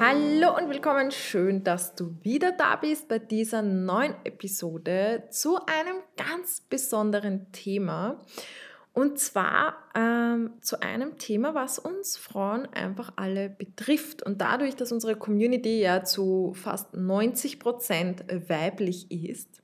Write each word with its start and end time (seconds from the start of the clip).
Hallo 0.00 0.56
und 0.56 0.70
willkommen. 0.70 1.10
Schön, 1.10 1.64
dass 1.64 1.96
du 1.96 2.14
wieder 2.22 2.52
da 2.52 2.76
bist 2.76 3.08
bei 3.08 3.18
dieser 3.18 3.62
neuen 3.62 4.14
Episode 4.22 5.24
zu 5.30 5.56
einem 5.66 5.96
ganz 6.16 6.60
besonderen 6.60 7.50
Thema. 7.50 8.20
Und 8.92 9.18
zwar 9.18 9.74
ähm, 9.96 10.52
zu 10.60 10.80
einem 10.82 11.18
Thema, 11.18 11.56
was 11.56 11.80
uns 11.80 12.16
Frauen 12.16 12.66
einfach 12.66 13.12
alle 13.16 13.50
betrifft. 13.50 14.22
Und 14.22 14.40
dadurch, 14.40 14.76
dass 14.76 14.92
unsere 14.92 15.16
Community 15.16 15.80
ja 15.80 16.04
zu 16.04 16.52
fast 16.54 16.94
90 16.94 17.58
Prozent 17.58 18.24
weiblich 18.48 19.10
ist, 19.10 19.62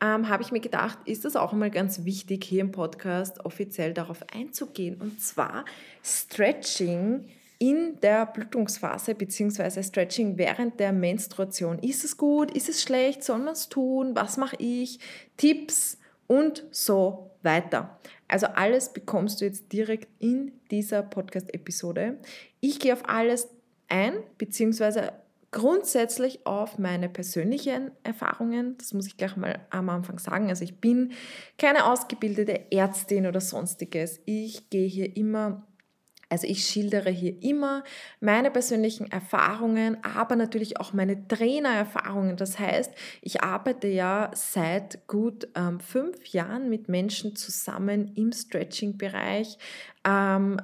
ähm, 0.00 0.28
habe 0.28 0.44
ich 0.44 0.52
mir 0.52 0.60
gedacht, 0.60 0.98
ist 1.04 1.24
es 1.24 1.34
auch 1.34 1.52
einmal 1.52 1.72
ganz 1.72 2.04
wichtig, 2.04 2.44
hier 2.44 2.60
im 2.60 2.70
Podcast 2.70 3.44
offiziell 3.44 3.92
darauf 3.92 4.22
einzugehen. 4.32 5.00
Und 5.00 5.20
zwar 5.20 5.64
Stretching 6.04 7.24
in 7.58 7.98
der 8.00 8.26
Blutungsphase 8.26 9.14
bzw. 9.14 9.82
Stretching 9.82 10.38
während 10.38 10.78
der 10.78 10.92
Menstruation. 10.92 11.78
Ist 11.80 12.04
es 12.04 12.16
gut? 12.16 12.50
Ist 12.52 12.68
es 12.68 12.82
schlecht? 12.82 13.24
Soll 13.24 13.38
man 13.38 13.54
es 13.54 13.68
tun? 13.68 14.14
Was 14.14 14.36
mache 14.36 14.56
ich? 14.58 15.00
Tipps 15.36 15.98
und 16.26 16.64
so 16.70 17.30
weiter. 17.42 17.98
Also 18.28 18.46
alles 18.46 18.92
bekommst 18.92 19.40
du 19.40 19.46
jetzt 19.46 19.72
direkt 19.72 20.08
in 20.18 20.52
dieser 20.70 21.02
Podcast-Episode. 21.02 22.18
Ich 22.60 22.78
gehe 22.78 22.92
auf 22.92 23.08
alles 23.08 23.48
ein, 23.88 24.14
beziehungsweise 24.36 25.12
grundsätzlich 25.50 26.46
auf 26.46 26.78
meine 26.78 27.08
persönlichen 27.08 27.90
Erfahrungen. 28.02 28.76
Das 28.76 28.92
muss 28.92 29.06
ich 29.06 29.16
gleich 29.16 29.36
mal 29.36 29.60
am 29.70 29.88
Anfang 29.88 30.18
sagen. 30.18 30.48
Also 30.50 30.62
ich 30.62 30.76
bin 30.76 31.12
keine 31.56 31.90
ausgebildete 31.90 32.70
Ärztin 32.70 33.26
oder 33.26 33.40
sonstiges. 33.40 34.20
Ich 34.26 34.68
gehe 34.68 34.86
hier 34.86 35.16
immer 35.16 35.66
also 36.28 36.46
ich 36.46 36.64
schildere 36.64 37.10
hier 37.10 37.42
immer 37.42 37.84
meine 38.20 38.50
persönlichen 38.50 39.10
Erfahrungen, 39.10 39.96
aber 40.04 40.36
natürlich 40.36 40.78
auch 40.78 40.92
meine 40.92 41.26
Trainererfahrungen. 41.26 42.36
Das 42.36 42.58
heißt, 42.58 42.92
ich 43.22 43.42
arbeite 43.42 43.88
ja 43.88 44.30
seit 44.34 45.06
gut 45.06 45.48
ähm, 45.54 45.80
fünf 45.80 46.26
Jahren 46.28 46.68
mit 46.68 46.88
Menschen 46.88 47.34
zusammen 47.34 48.12
im 48.14 48.32
Stretching-Bereich. 48.32 49.56
Ähm, 50.04 50.58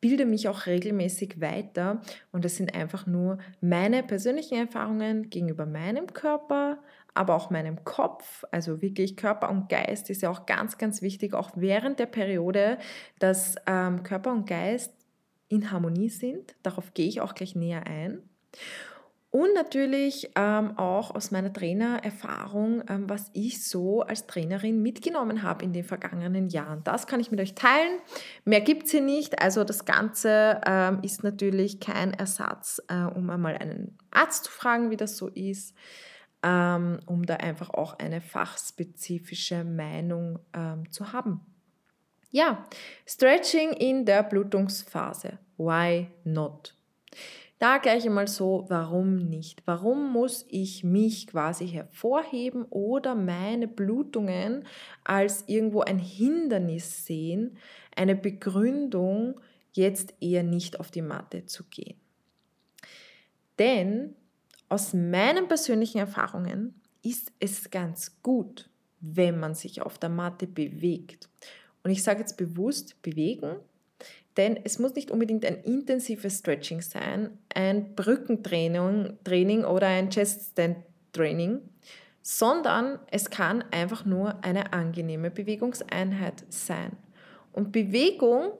bilde 0.00 0.24
mich 0.24 0.48
auch 0.48 0.66
regelmäßig 0.66 1.40
weiter 1.40 2.00
und 2.32 2.44
das 2.44 2.56
sind 2.56 2.74
einfach 2.74 3.06
nur 3.06 3.38
meine 3.60 4.02
persönlichen 4.02 4.56
Erfahrungen 4.56 5.28
gegenüber 5.28 5.66
meinem 5.66 6.06
Körper, 6.12 6.78
aber 7.14 7.34
auch 7.34 7.50
meinem 7.50 7.84
Kopf, 7.84 8.44
also 8.50 8.82
wirklich 8.82 9.16
Körper 9.16 9.50
und 9.50 9.68
Geist 9.68 10.10
ist 10.10 10.22
ja 10.22 10.30
auch 10.30 10.46
ganz, 10.46 10.78
ganz 10.78 11.02
wichtig, 11.02 11.34
auch 11.34 11.50
während 11.54 11.98
der 11.98 12.06
Periode, 12.06 12.78
dass 13.18 13.56
ähm, 13.66 14.02
Körper 14.02 14.32
und 14.32 14.48
Geist 14.48 14.92
in 15.48 15.70
Harmonie 15.70 16.08
sind. 16.08 16.54
Darauf 16.62 16.94
gehe 16.94 17.08
ich 17.08 17.20
auch 17.20 17.34
gleich 17.34 17.54
näher 17.56 17.86
ein. 17.86 18.22
Und 19.32 19.54
natürlich 19.54 20.28
ähm, 20.34 20.76
auch 20.76 21.14
aus 21.14 21.30
meiner 21.30 21.52
Trainererfahrung, 21.52 22.82
ähm, 22.88 23.08
was 23.08 23.30
ich 23.32 23.64
so 23.64 24.02
als 24.02 24.26
Trainerin 24.26 24.82
mitgenommen 24.82 25.44
habe 25.44 25.64
in 25.64 25.72
den 25.72 25.84
vergangenen 25.84 26.48
Jahren. 26.48 26.82
Das 26.82 27.06
kann 27.06 27.20
ich 27.20 27.30
mit 27.30 27.38
euch 27.40 27.54
teilen. 27.54 28.00
Mehr 28.44 28.60
gibt 28.60 28.86
es 28.86 28.90
hier 28.90 29.02
nicht. 29.02 29.40
Also 29.40 29.62
das 29.62 29.84
Ganze 29.84 30.60
ähm, 30.66 30.98
ist 31.02 31.22
natürlich 31.22 31.78
kein 31.78 32.12
Ersatz, 32.12 32.82
äh, 32.88 33.04
um 33.04 33.30
einmal 33.30 33.56
einen 33.56 33.96
Arzt 34.10 34.46
zu 34.46 34.50
fragen, 34.50 34.90
wie 34.90 34.96
das 34.96 35.16
so 35.16 35.28
ist. 35.28 35.76
Ähm, 36.42 37.00
um 37.06 37.26
da 37.26 37.36
einfach 37.36 37.70
auch 37.70 37.98
eine 37.98 38.20
fachspezifische 38.22 39.62
Meinung 39.62 40.38
ähm, 40.54 40.90
zu 40.90 41.12
haben. 41.12 41.42
Ja, 42.30 42.64
Stretching 43.06 43.72
in 43.72 44.06
der 44.06 44.22
Blutungsphase. 44.22 45.38
Why 45.58 46.06
not? 46.24 46.74
Da 47.60 47.76
gleich 47.76 48.06
einmal 48.06 48.26
so, 48.26 48.64
warum 48.68 49.16
nicht? 49.16 49.62
Warum 49.66 50.12
muss 50.12 50.46
ich 50.48 50.82
mich 50.82 51.26
quasi 51.26 51.68
hervorheben 51.68 52.64
oder 52.70 53.14
meine 53.14 53.68
Blutungen 53.68 54.64
als 55.04 55.44
irgendwo 55.46 55.82
ein 55.82 55.98
Hindernis 55.98 57.04
sehen, 57.04 57.58
eine 57.94 58.16
Begründung, 58.16 59.38
jetzt 59.72 60.14
eher 60.20 60.42
nicht 60.42 60.80
auf 60.80 60.90
die 60.90 61.02
Matte 61.02 61.44
zu 61.44 61.64
gehen? 61.64 62.00
Denn 63.58 64.14
aus 64.70 64.94
meinen 64.94 65.48
persönlichen 65.48 65.98
Erfahrungen 65.98 66.80
ist 67.02 67.32
es 67.40 67.70
ganz 67.70 68.22
gut, 68.22 68.70
wenn 69.00 69.38
man 69.38 69.54
sich 69.54 69.82
auf 69.82 69.98
der 69.98 70.08
Matte 70.10 70.46
bewegt. 70.46 71.28
Und 71.82 71.90
ich 71.90 72.02
sage 72.02 72.20
jetzt 72.20 72.36
bewusst 72.36 73.02
bewegen, 73.02 73.56
denn 74.36 74.58
es 74.64 74.78
muss 74.78 74.94
nicht 74.94 75.10
unbedingt 75.10 75.44
ein 75.44 75.56
intensives 75.56 76.38
Stretching 76.38 76.82
sein, 76.82 77.36
ein 77.52 77.94
Brückentraining 77.96 79.18
Training 79.24 79.64
oder 79.64 79.88
ein 79.88 80.08
Chest 80.08 80.52
Stand 80.52 80.78
Training, 81.12 81.60
sondern 82.22 83.00
es 83.10 83.28
kann 83.28 83.64
einfach 83.72 84.04
nur 84.04 84.44
eine 84.44 84.72
angenehme 84.72 85.30
Bewegungseinheit 85.30 86.44
sein. 86.48 86.92
Und 87.52 87.72
Bewegung 87.72 88.52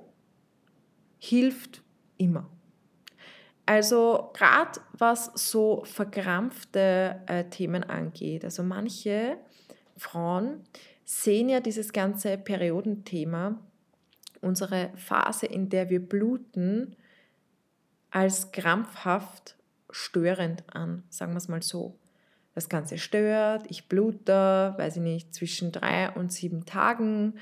hilft 1.19 1.83
immer. 2.19 2.51
Also 3.67 4.31
gerade 4.35 4.81
was 4.99 5.31
so 5.35 5.85
verkrampfte 5.85 7.21
äh, 7.27 7.45
Themen 7.45 7.85
angeht, 7.85 8.45
also 8.45 8.63
manche 8.63 9.37
Frauen 9.97 10.65
sehen 11.05 11.49
ja 11.49 11.61
dieses 11.61 11.93
ganze 11.93 12.39
Periodenthema, 12.39 13.59
unsere 14.41 14.91
Phase, 14.97 15.47
in 15.47 15.69
der 15.69 15.91
wir 15.91 16.01
bluten, 16.01 16.97
als 18.11 18.53
krampfhaft 18.53 19.57
störend 19.91 20.65
an, 20.75 21.05
sagen 21.09 21.33
wir 21.33 21.39
es 21.39 21.49
mal 21.49 21.63
so. 21.63 21.99
Das 22.55 22.69
Ganze 22.69 22.99
stört, 22.99 23.67
ich 23.69 23.89
blute, 23.89 24.75
weiß 24.77 24.97
ich 24.97 25.03
nicht, 25.03 25.35
zwischen 25.35 25.73
drei 25.73 26.11
und 26.11 26.33
sieben 26.33 26.65
Tagen, 26.65 27.35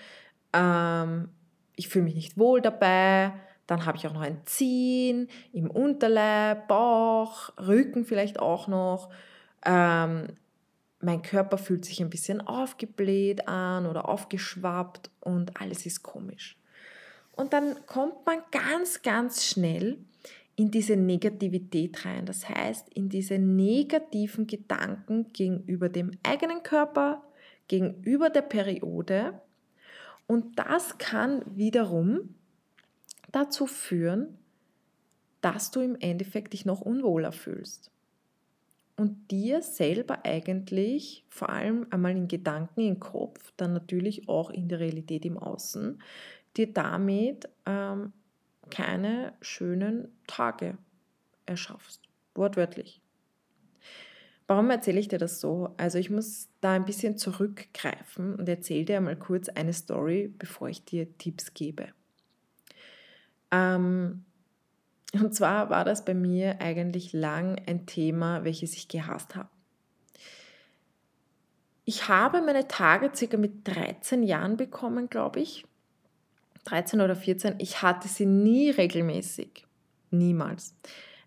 ähm, 0.53 1.31
ich 1.77 1.89
fühle 1.89 2.05
mich 2.05 2.15
nicht 2.15 2.37
wohl 2.37 2.61
dabei, 2.61 3.33
dann 3.69 3.85
habe 3.85 3.99
ich 3.99 4.07
auch 4.09 4.15
noch 4.15 4.23
ein 4.23 4.41
Ziehen 4.47 5.29
im 5.53 5.71
Unterleib, 5.71 6.69
Bauch, 6.69 7.51
Rücken 7.59 8.07
vielleicht 8.07 8.41
auch 8.41 8.67
noch. 8.67 9.11
Ähm, 9.65 10.29
mein 11.01 11.23
Körper 11.23 11.59
fühlt 11.59 11.85
sich 11.85 12.01
ein 12.01 12.11
bisschen 12.11 12.41
aufgebläht 12.41 13.47
an 13.47 13.87
oder 13.87 14.09
aufgeschwappt 14.09 15.11
und 15.21 15.61
alles 15.61 15.85
ist 15.85 16.03
komisch. 16.03 16.57
Und 17.37 17.53
dann 17.53 17.77
kommt 17.87 18.25
man 18.25 18.39
ganz, 18.51 19.03
ganz 19.03 19.45
schnell 19.45 19.99
in 20.57 20.71
diese 20.71 20.97
Negativität 20.97 22.07
rein. 22.07 22.25
Das 22.25 22.49
heißt, 22.49 22.89
in 22.95 23.11
diese 23.11 23.39
negativen 23.39 24.47
Gedanken 24.47 25.31
gegenüber 25.35 25.91
dem 25.91 26.13
eigenen 26.23 26.63
Körper, 26.63 27.23
gegenüber 27.69 28.31
der 28.31 28.43
Periode. 28.43 29.43
Und 30.27 30.59
das 30.59 30.97
kann 30.97 31.43
wiederum 31.55 32.35
dazu 33.33 33.67
führen, 33.67 34.39
dass 35.41 35.71
du 35.71 35.81
im 35.81 35.97
Endeffekt 36.01 36.53
dich 36.53 36.65
noch 36.65 36.81
unwohler 36.81 37.33
fühlst 37.33 37.91
und 38.99 39.31
dir 39.31 39.63
selber 39.63 40.25
eigentlich 40.25 41.25
vor 41.31 41.51
allem 41.51 41.87
einmal 41.91 42.17
in 42.17 42.27
Gedanken, 42.27 42.81
im 42.81 42.99
Kopf, 42.99 43.53
dann 43.57 43.73
natürlich 43.73 44.29
auch 44.29 44.51
in 44.51 44.69
der 44.69 44.81
Realität 44.81 45.25
im 45.25 45.39
Außen, 45.39 46.03
dir 46.57 46.73
damit 46.73 47.49
ähm, 47.65 48.13
keine 48.71 49.35
schönen 49.41 50.09
Tage 50.27 50.77
erschaffst. 51.47 52.03
Wortwörtlich. 52.35 53.01
Warum 54.49 54.71
erzähle 54.71 54.99
ich 54.99 55.09
dir 55.09 55.19
das 55.19 55.41
so? 55.41 55.75
Also 55.77 55.99
ich 55.99 56.11
muss 56.11 56.49
da 56.61 56.73
ein 56.73 56.85
bisschen 56.85 57.19
zurückgreifen 57.19 58.35
und 58.35 58.49
erzähle 58.49 58.85
dir 58.85 59.01
mal 59.01 59.17
kurz 59.17 59.49
eine 59.49 59.75
Story, 59.75 60.33
bevor 60.37 60.71
ich 60.71 60.85
dir 60.85 61.17
Tipps 61.19 61.55
gebe. 61.55 61.89
Ähm, 63.51 64.25
und 65.13 65.35
zwar 65.35 65.71
war 65.71 65.85
das 65.85 66.05
bei 66.05 66.15
mir 66.15 66.61
eigentlich 66.61 67.13
lang 67.13 67.61
ein 67.67 67.87
Thema, 67.87 68.45
welches 68.45 68.75
ich 68.75 68.89
gehasst 68.89 69.35
habe. 69.35 69.49
Ich 71.85 72.09
habe 72.09 72.43
meine 72.43 72.69
Tage 72.69 73.11
circa 73.15 73.39
mit 73.39 73.67
13 73.67 74.23
Jahren 74.23 74.59
bekommen, 74.59 75.09
glaube 75.09 75.41
ich. 75.41 75.65
13 76.65 77.01
oder 77.01 77.17
14. 77.17 77.55
Ich 77.59 77.81
hatte 77.81 78.09
sie 78.09 78.27
nie 78.27 78.69
regelmäßig. 78.69 79.67
Niemals. 80.11 80.75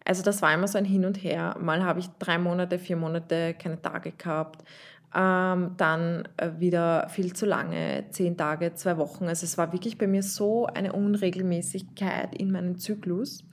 Also 0.06 0.22
das 0.22 0.42
war 0.44 0.54
immer 0.54 0.68
so 0.68 0.78
ein 0.78 0.86
Hin 0.86 1.06
und 1.06 1.24
Her. 1.24 1.56
Mal 1.60 1.84
habe 1.84 2.00
ich 2.00 2.08
drei 2.20 2.38
Monate, 2.38 2.78
vier 2.78 2.96
Monate 2.96 3.56
keine 3.56 3.82
Tage 3.82 4.12
gehabt. 4.12 4.64
Ähm, 5.14 5.72
dann 5.78 6.28
äh, 6.38 6.52
wieder 6.58 7.10
viel 7.10 7.34
zu 7.34 7.46
lange, 7.46 8.06
zehn 8.12 8.38
Tage, 8.38 8.74
zwei 8.76 8.98
Wochen. 8.98 9.26
Also 9.26 9.46
es 9.46 9.58
war 9.58 9.74
wirklich 9.74 9.98
bei 9.98 10.08
mir 10.08 10.24
so 10.24 10.68
eine 10.68 10.94
Unregelmäßigkeit 10.94 12.36
in 12.36 12.52
meinem 12.52 12.78
Zyklus, 12.78 13.44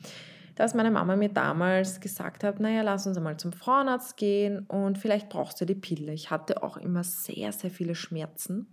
dass 0.55 0.75
meine 0.75 0.90
Mama 0.90 1.16
mir 1.16 1.31
damals 1.31 2.00
gesagt 2.00 2.44
hat, 2.44 2.60
naja, 2.60 2.82
lass 2.82 3.06
uns 3.06 3.16
einmal 3.16 3.37
zum 3.37 3.52
Frauenarzt 3.52 4.16
gehen 4.16 4.60
und 4.66 4.99
vielleicht 4.99 5.28
brauchst 5.28 5.60
du 5.60 5.64
die 5.64 5.75
Pille. 5.75 6.12
Ich 6.12 6.31
hatte 6.31 6.62
auch 6.62 6.76
immer 6.76 7.05
sehr, 7.05 7.52
sehr 7.52 7.70
viele 7.70 7.94
Schmerzen. 7.94 8.66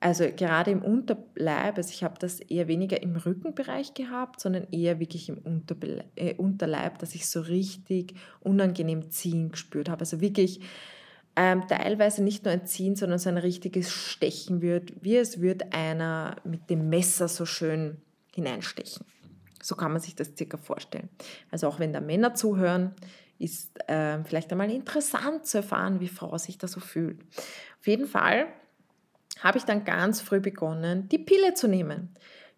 Also 0.00 0.26
gerade 0.36 0.70
im 0.70 0.82
Unterleib, 0.82 1.78
also 1.78 1.90
ich 1.90 2.04
habe 2.04 2.18
das 2.18 2.40
eher 2.40 2.68
weniger 2.68 3.02
im 3.02 3.16
Rückenbereich 3.16 3.94
gehabt, 3.94 4.38
sondern 4.38 4.66
eher 4.70 5.00
wirklich 5.00 5.30
im 5.30 5.38
Unterbe 5.38 6.04
äh, 6.16 6.34
Unterleib, 6.34 6.98
dass 6.98 7.14
ich 7.14 7.26
so 7.26 7.40
richtig 7.40 8.14
unangenehm 8.40 9.10
ziehen 9.10 9.50
gespürt 9.50 9.88
habe. 9.88 10.00
Also 10.00 10.20
wirklich 10.20 10.60
ähm, 11.36 11.66
teilweise 11.66 12.22
nicht 12.22 12.44
nur 12.44 12.52
ein 12.52 12.66
Ziehen, 12.66 12.96
sondern 12.96 13.18
so 13.18 13.28
ein 13.28 13.38
richtiges 13.38 13.90
Stechen 13.90 14.62
wird, 14.62 14.92
wie 15.02 15.16
es 15.16 15.40
wird 15.40 15.74
einer 15.74 16.36
mit 16.44 16.70
dem 16.70 16.88
Messer 16.88 17.28
so 17.28 17.44
schön 17.44 18.00
hineinstechen. 18.32 19.04
So 19.60 19.74
kann 19.74 19.92
man 19.92 20.00
sich 20.00 20.14
das 20.14 20.32
circa 20.36 20.56
vorstellen. 20.56 21.08
Also 21.50 21.68
auch 21.68 21.78
wenn 21.78 21.92
da 21.92 22.00
Männer 22.00 22.34
zuhören, 22.34 22.94
ist 23.38 23.78
äh, 23.88 24.22
vielleicht 24.24 24.52
einmal 24.52 24.70
interessant 24.70 25.46
zu 25.46 25.58
erfahren, 25.58 26.00
wie 26.00 26.08
Frau 26.08 26.36
sich 26.38 26.58
da 26.58 26.68
so 26.68 26.80
fühlt. 26.80 27.20
Auf 27.80 27.86
jeden 27.86 28.06
Fall 28.06 28.46
habe 29.40 29.58
ich 29.58 29.64
dann 29.64 29.84
ganz 29.84 30.20
früh 30.20 30.40
begonnen, 30.40 31.08
die 31.08 31.18
Pille 31.18 31.54
zu 31.54 31.66
nehmen. 31.66 32.10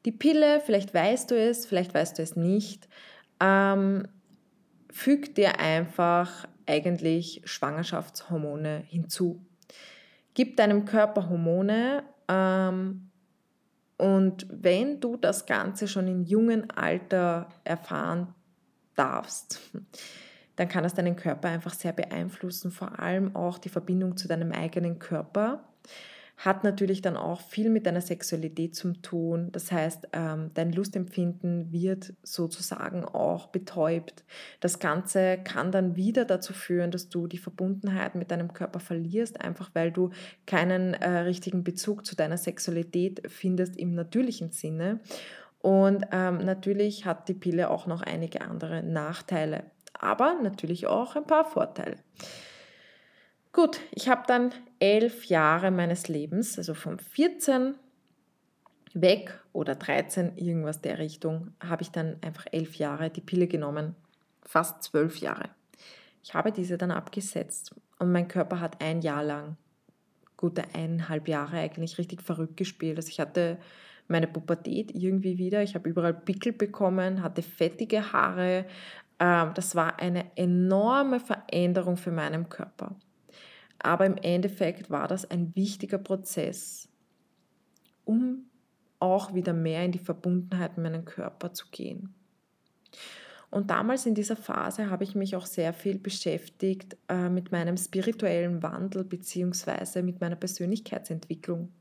Die 0.04 0.12
Pille, 0.12 0.60
vielleicht 0.60 0.92
weißt 0.92 1.30
du 1.30 1.38
es, 1.38 1.66
vielleicht 1.66 1.94
weißt 1.94 2.18
du 2.18 2.22
es 2.22 2.36
nicht, 2.36 2.88
ähm, 3.40 4.06
fügt 4.90 5.38
dir 5.38 5.58
einfach 5.58 6.46
eigentlich 6.66 7.42
Schwangerschaftshormone 7.44 8.84
hinzu. 8.88 9.44
Gibt 10.34 10.58
deinem 10.58 10.84
Körper 10.84 11.28
Hormone 11.28 12.02
ähm, 12.28 13.10
und 13.96 14.46
wenn 14.50 15.00
du 15.00 15.16
das 15.16 15.46
Ganze 15.46 15.88
schon 15.88 16.06
in 16.06 16.22
jungen 16.22 16.70
Alter 16.70 17.48
erfahren 17.64 18.34
darfst, 18.94 19.60
dann 20.56 20.68
kann 20.68 20.82
das 20.82 20.94
deinen 20.94 21.16
Körper 21.16 21.48
einfach 21.48 21.74
sehr 21.74 21.92
beeinflussen, 21.92 22.70
vor 22.70 22.98
allem 22.98 23.34
auch 23.34 23.58
die 23.58 23.68
Verbindung 23.68 24.16
zu 24.16 24.28
deinem 24.28 24.52
eigenen 24.52 24.98
Körper 24.98 25.64
hat 26.36 26.64
natürlich 26.64 27.00
dann 27.00 27.16
auch 27.16 27.40
viel 27.40 27.70
mit 27.70 27.86
deiner 27.86 28.02
Sexualität 28.02 28.74
zu 28.74 28.92
tun. 28.92 29.48
Das 29.52 29.72
heißt, 29.72 30.08
ähm, 30.12 30.50
dein 30.52 30.70
Lustempfinden 30.70 31.72
wird 31.72 32.12
sozusagen 32.22 33.04
auch 33.06 33.46
betäubt. 33.46 34.24
Das 34.60 34.78
Ganze 34.78 35.38
kann 35.38 35.72
dann 35.72 35.96
wieder 35.96 36.26
dazu 36.26 36.52
führen, 36.52 36.90
dass 36.90 37.08
du 37.08 37.26
die 37.26 37.38
Verbundenheit 37.38 38.14
mit 38.14 38.30
deinem 38.30 38.52
Körper 38.52 38.80
verlierst, 38.80 39.40
einfach 39.40 39.70
weil 39.72 39.90
du 39.90 40.10
keinen 40.44 40.92
äh, 40.94 41.08
richtigen 41.20 41.64
Bezug 41.64 42.04
zu 42.04 42.14
deiner 42.14 42.36
Sexualität 42.36 43.22
findest 43.28 43.76
im 43.78 43.94
natürlichen 43.94 44.52
Sinne. 44.52 45.00
Und 45.60 46.04
ähm, 46.12 46.38
natürlich 46.38 47.06
hat 47.06 47.28
die 47.28 47.34
Pille 47.34 47.70
auch 47.70 47.86
noch 47.86 48.02
einige 48.02 48.42
andere 48.42 48.82
Nachteile, 48.82 49.64
aber 49.94 50.34
natürlich 50.42 50.86
auch 50.86 51.16
ein 51.16 51.24
paar 51.24 51.46
Vorteile. 51.46 51.96
Gut, 53.56 53.80
ich 53.90 54.10
habe 54.10 54.24
dann 54.26 54.52
elf 54.80 55.24
Jahre 55.24 55.70
meines 55.70 56.08
Lebens, 56.08 56.58
also 56.58 56.74
von 56.74 56.98
14 56.98 57.74
weg 58.92 59.40
oder 59.54 59.74
13, 59.74 60.36
irgendwas 60.36 60.82
der 60.82 60.98
Richtung, 60.98 61.54
habe 61.66 61.80
ich 61.80 61.90
dann 61.90 62.18
einfach 62.20 62.44
elf 62.52 62.74
Jahre 62.74 63.08
die 63.08 63.22
Pille 63.22 63.46
genommen, 63.46 63.96
fast 64.42 64.82
zwölf 64.82 65.16
Jahre. 65.16 65.48
Ich 66.22 66.34
habe 66.34 66.52
diese 66.52 66.76
dann 66.76 66.90
abgesetzt 66.90 67.74
und 67.98 68.12
mein 68.12 68.28
Körper 68.28 68.60
hat 68.60 68.82
ein 68.82 69.00
Jahr 69.00 69.24
lang, 69.24 69.56
gute 70.36 70.62
eineinhalb 70.74 71.26
Jahre 71.26 71.56
eigentlich 71.56 71.96
richtig 71.96 72.20
verrückt 72.20 72.58
gespielt. 72.58 72.98
Also 72.98 73.08
ich 73.08 73.20
hatte 73.20 73.56
meine 74.06 74.26
Pubertät 74.26 74.94
irgendwie 74.94 75.38
wieder, 75.38 75.62
ich 75.62 75.74
habe 75.74 75.88
überall 75.88 76.12
Pickel 76.12 76.52
bekommen, 76.52 77.22
hatte 77.22 77.40
fettige 77.40 78.12
Haare. 78.12 78.66
Ähm, 79.18 79.52
das 79.54 79.74
war 79.74 79.98
eine 79.98 80.26
enorme 80.36 81.20
Veränderung 81.20 81.96
für 81.96 82.12
meinen 82.12 82.50
Körper. 82.50 82.94
Aber 83.86 84.04
im 84.04 84.16
Endeffekt 84.16 84.90
war 84.90 85.06
das 85.06 85.30
ein 85.30 85.54
wichtiger 85.54 85.98
Prozess, 85.98 86.88
um 88.04 88.50
auch 88.98 89.32
wieder 89.32 89.52
mehr 89.52 89.84
in 89.84 89.92
die 89.92 90.00
Verbundenheit 90.00 90.76
mit 90.76 90.90
meinem 90.90 91.04
Körper 91.04 91.52
zu 91.52 91.66
gehen. 91.70 92.12
Und 93.48 93.70
damals 93.70 94.04
in 94.04 94.16
dieser 94.16 94.34
Phase 94.34 94.90
habe 94.90 95.04
ich 95.04 95.14
mich 95.14 95.36
auch 95.36 95.46
sehr 95.46 95.72
viel 95.72 96.00
beschäftigt 96.00 96.96
äh, 97.08 97.28
mit 97.28 97.52
meinem 97.52 97.76
spirituellen 97.76 98.60
Wandel 98.60 99.04
bzw. 99.04 100.02
mit 100.02 100.20
meiner 100.20 100.34
Persönlichkeitsentwicklung. 100.34 101.72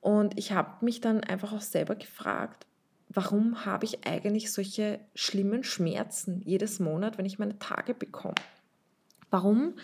Und 0.00 0.38
ich 0.38 0.52
habe 0.52 0.82
mich 0.82 1.02
dann 1.02 1.20
einfach 1.20 1.52
auch 1.52 1.60
selber 1.60 1.94
gefragt, 1.94 2.66
warum 3.10 3.66
habe 3.66 3.84
ich 3.84 4.06
eigentlich 4.06 4.50
solche 4.50 4.98
schlimmen 5.14 5.62
Schmerzen 5.62 6.40
jedes 6.40 6.80
Monat, 6.80 7.18
wenn 7.18 7.26
ich 7.26 7.38
meine 7.38 7.58
Tage 7.58 7.92
bekomme? 7.92 8.36
Warum 9.28 9.74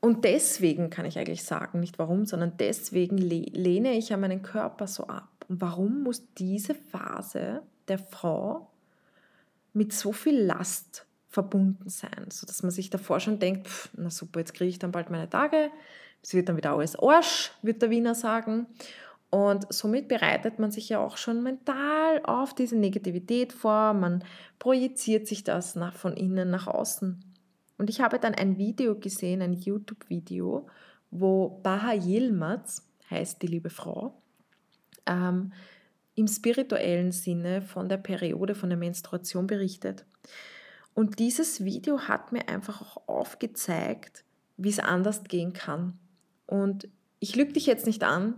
und 0.00 0.24
deswegen 0.24 0.88
kann 0.88 1.04
ich 1.04 1.18
eigentlich 1.18 1.44
sagen, 1.44 1.80
nicht 1.80 1.98
warum, 1.98 2.24
sondern 2.24 2.56
deswegen 2.58 3.18
lehne 3.18 3.92
ich 3.92 4.08
ja 4.08 4.16
meinen 4.16 4.42
Körper 4.42 4.86
so 4.86 5.06
ab. 5.06 5.28
Und 5.48 5.60
warum 5.60 6.02
muss 6.02 6.22
diese 6.38 6.74
Phase 6.74 7.62
der 7.88 7.98
Frau 7.98 8.70
mit 9.74 9.92
so 9.92 10.12
viel 10.12 10.40
Last 10.40 11.06
verbunden 11.28 11.90
sein, 11.90 12.26
sodass 12.30 12.62
man 12.62 12.72
sich 12.72 12.90
davor 12.90 13.20
schon 13.20 13.38
denkt, 13.38 13.68
pff, 13.68 13.90
na 13.96 14.10
super, 14.10 14.40
jetzt 14.40 14.54
kriege 14.54 14.70
ich 14.70 14.78
dann 14.78 14.90
bald 14.90 15.10
meine 15.10 15.28
Tage, 15.28 15.70
es 16.22 16.34
wird 16.34 16.48
dann 16.48 16.56
wieder 16.56 16.72
alles 16.72 16.96
Arsch, 16.98 17.52
wird 17.62 17.82
der 17.82 17.90
Wiener 17.90 18.14
sagen. 18.14 18.66
Und 19.30 19.72
somit 19.72 20.08
bereitet 20.08 20.58
man 20.58 20.72
sich 20.72 20.88
ja 20.88 20.98
auch 20.98 21.16
schon 21.16 21.42
mental 21.42 22.20
auf 22.24 22.52
diese 22.52 22.76
Negativität 22.76 23.52
vor, 23.52 23.92
man 23.94 24.24
projiziert 24.58 25.28
sich 25.28 25.44
das 25.44 25.76
nach, 25.76 25.94
von 25.94 26.14
innen 26.14 26.50
nach 26.50 26.66
außen. 26.66 27.22
Und 27.80 27.88
ich 27.88 28.02
habe 28.02 28.18
dann 28.18 28.34
ein 28.34 28.58
Video 28.58 28.94
gesehen, 28.94 29.40
ein 29.40 29.54
YouTube-Video, 29.54 30.66
wo 31.10 31.48
Baha 31.62 31.94
Yilmaz, 31.94 32.86
heißt 33.08 33.40
die 33.40 33.46
liebe 33.46 33.70
Frau, 33.70 34.20
ähm, 35.06 35.54
im 36.14 36.28
spirituellen 36.28 37.10
Sinne 37.10 37.62
von 37.62 37.88
der 37.88 37.96
Periode, 37.96 38.54
von 38.54 38.68
der 38.68 38.76
Menstruation 38.76 39.46
berichtet. 39.46 40.04
Und 40.92 41.20
dieses 41.20 41.64
Video 41.64 42.00
hat 42.00 42.32
mir 42.32 42.50
einfach 42.50 42.82
auch 42.82 43.08
aufgezeigt, 43.08 44.24
wie 44.58 44.68
es 44.68 44.78
anders 44.78 45.24
gehen 45.24 45.54
kann. 45.54 45.98
Und 46.44 46.86
ich 47.18 47.34
lüge 47.34 47.54
dich 47.54 47.64
jetzt 47.64 47.86
nicht 47.86 48.04
an, 48.04 48.34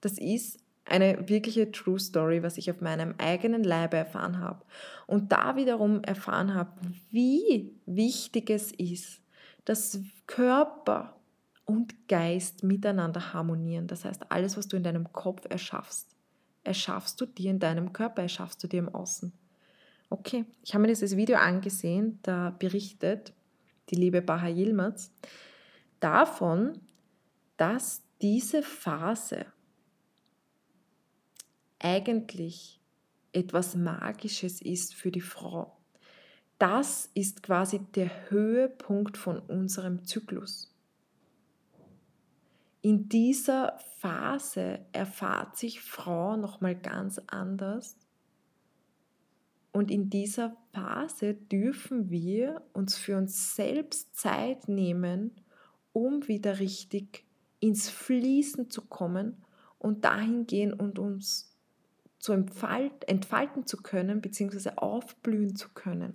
das 0.00 0.16
ist 0.16 0.63
eine 0.84 1.28
wirkliche 1.28 1.70
True 1.70 1.98
Story, 1.98 2.42
was 2.42 2.58
ich 2.58 2.70
auf 2.70 2.80
meinem 2.80 3.14
eigenen 3.18 3.64
Leibe 3.64 3.96
erfahren 3.96 4.38
habe. 4.38 4.64
Und 5.06 5.32
da 5.32 5.56
wiederum 5.56 6.02
erfahren 6.04 6.54
habe, 6.54 6.72
wie 7.10 7.72
wichtig 7.86 8.50
es 8.50 8.72
ist, 8.72 9.20
dass 9.64 10.00
Körper 10.26 11.16
und 11.64 12.08
Geist 12.08 12.62
miteinander 12.62 13.32
harmonieren. 13.32 13.86
Das 13.86 14.04
heißt, 14.04 14.30
alles, 14.30 14.56
was 14.56 14.68
du 14.68 14.76
in 14.76 14.82
deinem 14.82 15.10
Kopf 15.12 15.46
erschaffst, 15.48 16.14
erschaffst 16.62 17.20
du 17.20 17.26
dir 17.26 17.50
in 17.50 17.58
deinem 17.58 17.92
Körper, 17.92 18.22
erschaffst 18.22 18.62
du 18.62 18.66
dir 18.66 18.80
im 18.80 18.94
Außen. 18.94 19.32
Okay, 20.10 20.44
ich 20.62 20.74
habe 20.74 20.82
mir 20.82 20.88
dieses 20.88 21.16
Video 21.16 21.38
angesehen, 21.38 22.18
da 22.22 22.50
berichtet 22.50 23.32
die 23.90 23.96
liebe 23.96 24.22
Baha 24.22 24.48
Yilmaz 24.48 25.10
davon, 26.00 26.80
dass 27.56 28.02
diese 28.20 28.62
Phase 28.62 29.46
eigentlich 31.84 32.80
etwas 33.32 33.76
Magisches 33.76 34.62
ist 34.62 34.94
für 34.94 35.10
die 35.10 35.20
Frau. 35.20 35.76
Das 36.58 37.10
ist 37.14 37.42
quasi 37.42 37.80
der 37.94 38.30
Höhepunkt 38.30 39.18
von 39.18 39.38
unserem 39.38 40.04
Zyklus. 40.04 40.72
In 42.80 43.08
dieser 43.08 43.78
Phase 43.98 44.80
erfahrt 44.92 45.56
sich 45.56 45.82
Frau 45.82 46.36
nochmal 46.36 46.74
ganz 46.74 47.20
anders. 47.26 47.98
Und 49.72 49.90
in 49.90 50.08
dieser 50.08 50.56
Phase 50.72 51.34
dürfen 51.34 52.10
wir 52.10 52.62
uns 52.72 52.96
für 52.96 53.18
uns 53.18 53.56
selbst 53.56 54.16
Zeit 54.16 54.68
nehmen, 54.68 55.32
um 55.92 56.28
wieder 56.28 56.60
richtig 56.60 57.24
ins 57.60 57.90
Fließen 57.90 58.70
zu 58.70 58.82
kommen 58.82 59.44
und 59.78 60.04
dahin 60.04 60.46
gehen 60.46 60.72
und 60.72 60.98
uns 60.98 61.53
zu 62.24 62.32
entfalt, 62.32 63.06
entfalten 63.06 63.66
zu 63.66 63.76
können 63.76 64.22
bzw. 64.22 64.70
aufblühen 64.76 65.56
zu 65.56 65.68
können. 65.74 66.14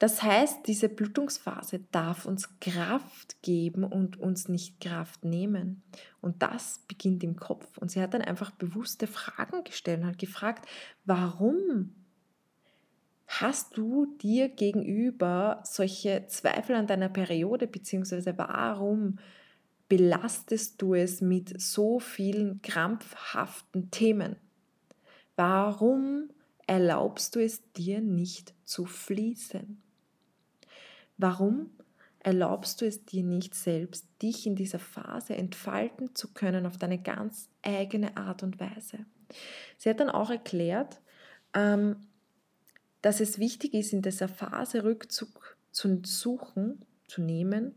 Das 0.00 0.20
heißt, 0.20 0.66
diese 0.66 0.88
Blutungsphase 0.88 1.78
darf 1.92 2.26
uns 2.26 2.58
Kraft 2.58 3.40
geben 3.42 3.84
und 3.84 4.18
uns 4.18 4.48
nicht 4.48 4.80
Kraft 4.80 5.24
nehmen. 5.24 5.84
Und 6.20 6.42
das 6.42 6.80
beginnt 6.88 7.22
im 7.22 7.36
Kopf. 7.36 7.78
Und 7.78 7.92
sie 7.92 8.02
hat 8.02 8.14
dann 8.14 8.22
einfach 8.22 8.50
bewusste 8.50 9.06
Fragen 9.06 9.62
gestellt 9.62 10.00
und 10.00 10.08
hat 10.08 10.18
gefragt, 10.18 10.68
warum 11.04 11.94
Hast 13.40 13.78
du 13.78 14.14
dir 14.20 14.50
gegenüber 14.50 15.62
solche 15.64 16.26
Zweifel 16.26 16.76
an 16.76 16.86
deiner 16.86 17.08
Periode, 17.08 17.66
beziehungsweise 17.66 18.36
warum 18.36 19.16
belastest 19.92 20.80
du 20.80 20.94
es 20.94 21.20
mit 21.20 21.60
so 21.60 22.00
vielen 22.00 22.62
krampfhaften 22.62 23.90
Themen? 23.90 24.36
Warum 25.36 26.30
erlaubst 26.66 27.36
du 27.36 27.44
es 27.44 27.60
dir 27.74 28.00
nicht 28.00 28.54
zu 28.64 28.86
fließen? 28.86 29.82
Warum 31.18 31.72
erlaubst 32.20 32.80
du 32.80 32.86
es 32.86 33.04
dir 33.04 33.22
nicht 33.22 33.54
selbst, 33.54 34.06
dich 34.22 34.46
in 34.46 34.56
dieser 34.56 34.78
Phase 34.78 35.36
entfalten 35.36 36.14
zu 36.14 36.32
können 36.32 36.64
auf 36.64 36.78
deine 36.78 36.98
ganz 36.98 37.50
eigene 37.60 38.16
Art 38.16 38.42
und 38.42 38.58
Weise? 38.60 39.04
Sie 39.76 39.90
hat 39.90 40.00
dann 40.00 40.08
auch 40.08 40.30
erklärt, 40.30 41.02
ähm, 41.52 41.96
dass 43.02 43.20
es 43.20 43.38
wichtig 43.38 43.74
ist, 43.74 43.92
in 43.92 44.00
dieser 44.00 44.28
Phase 44.28 44.84
Rückzug 44.84 45.58
zu 45.70 46.00
suchen, 46.02 46.86
zu 47.08 47.20
nehmen 47.20 47.74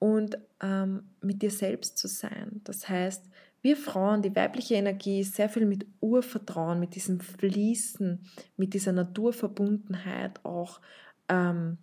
und 0.00 0.38
ähm, 0.60 1.04
mit 1.20 1.42
dir 1.42 1.52
selbst 1.52 1.96
zu 1.98 2.08
sein. 2.08 2.60
Das 2.64 2.88
heißt, 2.88 3.30
wir 3.62 3.76
Frauen, 3.76 4.22
die 4.22 4.34
weibliche 4.34 4.74
Energie 4.74 5.20
ist 5.20 5.34
sehr 5.34 5.50
viel 5.50 5.66
mit 5.66 5.86
Urvertrauen, 6.00 6.80
mit 6.80 6.94
diesem 6.94 7.20
Fließen, 7.20 8.18
mit 8.56 8.74
dieser 8.74 8.92
Naturverbundenheit 8.92 10.42
auch 10.44 10.80
ähm, 11.28 11.76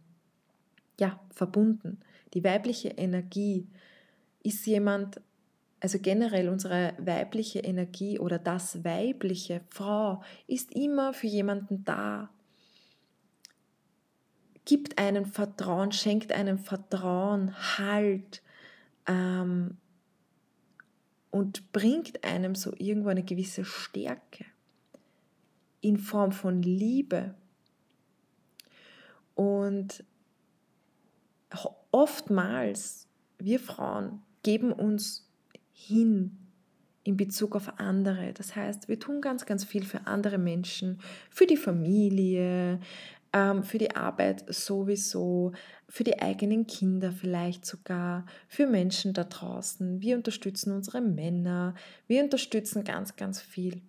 ja, 1.00 1.20
verbunden. 1.30 2.00
Die 2.34 2.44
weibliche 2.44 2.90
Energie 2.90 3.68
ist 4.42 4.66
jemand, 4.66 5.22
also 5.80 6.00
generell 6.00 6.50
unsere 6.50 6.94
weibliche 6.98 7.60
Energie 7.60 8.18
oder 8.18 8.40
das 8.40 8.84
weibliche 8.84 9.62
Frau 9.70 10.24
ist 10.48 10.76
immer 10.76 11.14
für 11.14 11.28
jemanden 11.28 11.84
da, 11.84 12.32
gibt 14.68 14.98
einem 14.98 15.26
Vertrauen, 15.26 15.94
schenkt 15.94 16.34
einem 16.34 16.60
Vertrauen, 16.60 17.56
Halt 17.78 18.44
ähm, 19.08 19.78
und 21.32 21.72
bringt 21.72 22.26
einem 22.26 22.54
so 22.54 22.74
irgendwo 22.78 23.08
eine 23.08 23.24
gewisse 23.24 23.64
Stärke 23.64 24.44
in 25.80 25.98
Form 25.98 26.34
von 26.34 26.62
Liebe. 26.62 27.34
Und 29.36 30.04
oftmals, 31.92 33.08
wir 33.38 33.62
Frauen 33.62 34.22
geben 34.44 34.74
uns 34.74 35.30
hin 35.72 36.38
in 37.08 37.16
Bezug 37.16 37.56
auf 37.56 37.80
andere. 37.80 38.34
Das 38.34 38.58
heißt, 38.58 38.90
wir 38.90 39.00
tun 39.00 39.22
ganz, 39.22 39.46
ganz 39.46 39.64
viel 39.64 39.86
für 39.86 40.08
andere 40.08 40.38
Menschen, 40.38 41.00
für 41.30 41.46
die 41.46 41.56
Familie, 41.56 42.82
für 43.34 43.78
die 43.78 43.96
Arbeit 43.96 44.46
sowieso, 44.52 45.52
für 45.90 46.04
die 46.04 46.20
eigenen 46.20 46.66
Kinder 46.66 47.12
vielleicht 47.12 47.66
sogar, 47.66 48.26
für 48.48 48.66
Menschen 48.66 49.14
da 49.14 49.26
draußen. 49.26 50.02
Wir 50.02 50.16
unterstützen 50.16 50.72
unsere 50.72 51.02
Männer, 51.02 51.76
wir 52.08 52.24
unterstützen 52.24 52.84
ganz, 52.84 53.16
ganz 53.16 53.40
viel. 53.40 53.82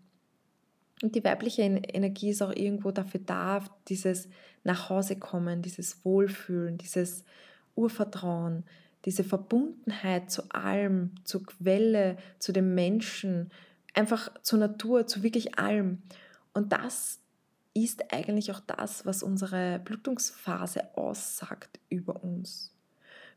Und 1.03 1.15
die 1.15 1.25
weibliche 1.25 1.63
Energie 1.63 2.31
ist 2.31 2.43
auch 2.43 2.55
irgendwo 2.55 2.91
dafür 2.91 3.21
da, 3.25 3.65
dieses 3.89 4.29
nach 4.65 4.91
Hause 4.91 5.17
kommen, 5.17 5.63
dieses 5.63 6.05
Wohlfühlen, 6.05 6.77
dieses 6.77 7.25
Urvertrauen, 7.75 8.65
diese 9.05 9.23
Verbundenheit 9.23 10.31
zu 10.31 10.51
allem, 10.51 11.15
zur 11.25 11.45
Quelle, 11.45 12.17
zu 12.39 12.53
den 12.53 12.75
Menschen, 12.75 13.51
einfach 13.95 14.31
zur 14.43 14.59
Natur, 14.59 15.07
zu 15.07 15.23
wirklich 15.23 15.59
allem. 15.59 16.03
Und 16.53 16.73
das 16.73 17.21
ist 17.85 18.13
eigentlich 18.13 18.51
auch 18.51 18.61
das, 18.61 19.05
was 19.07 19.23
unsere 19.23 19.79
Blutungsphase 19.81 20.97
aussagt 20.97 21.81
über 21.89 22.23
uns. 22.23 22.75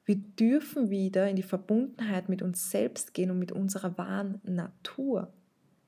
Wir 0.06 0.16
dürfen 0.16 0.90
wieder 0.90 1.30
in 1.30 1.36
die 1.36 1.44
Verbundenheit 1.44 2.30
mit 2.30 2.42
uns 2.42 2.72
selbst 2.72 3.14
gehen 3.14 3.32
und 3.32 3.40
mit 3.40 3.52
unserer 3.52 3.98
wahren 3.98 4.42
Natur. 4.44 5.32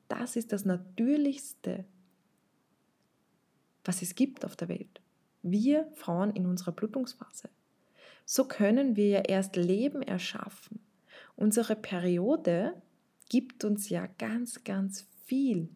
Das 0.07 0.35
ist 0.35 0.51
das 0.51 0.65
Natürlichste, 0.65 1.85
was 3.83 4.01
es 4.01 4.15
gibt 4.15 4.45
auf 4.45 4.55
der 4.55 4.69
Welt. 4.69 5.01
Wir 5.41 5.87
Frauen 5.95 6.31
in 6.31 6.45
unserer 6.45 6.71
Blutungsphase. 6.71 7.49
So 8.25 8.45
können 8.45 8.95
wir 8.95 9.07
ja 9.07 9.19
erst 9.21 9.55
Leben 9.55 10.01
erschaffen. 10.01 10.79
Unsere 11.35 11.75
Periode 11.75 12.81
gibt 13.29 13.65
uns 13.65 13.89
ja 13.89 14.07
ganz, 14.17 14.63
ganz 14.63 15.07
viel. 15.25 15.69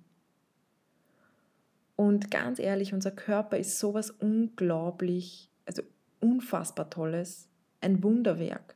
Und 1.97 2.29
ganz 2.29 2.59
ehrlich, 2.59 2.93
unser 2.93 3.11
Körper 3.11 3.57
ist 3.57 3.79
sowas 3.79 4.11
unglaublich, 4.11 5.49
also 5.65 5.81
unfassbar 6.21 6.89
Tolles, 6.89 7.49
ein 7.81 8.03
Wunderwerk. 8.03 8.75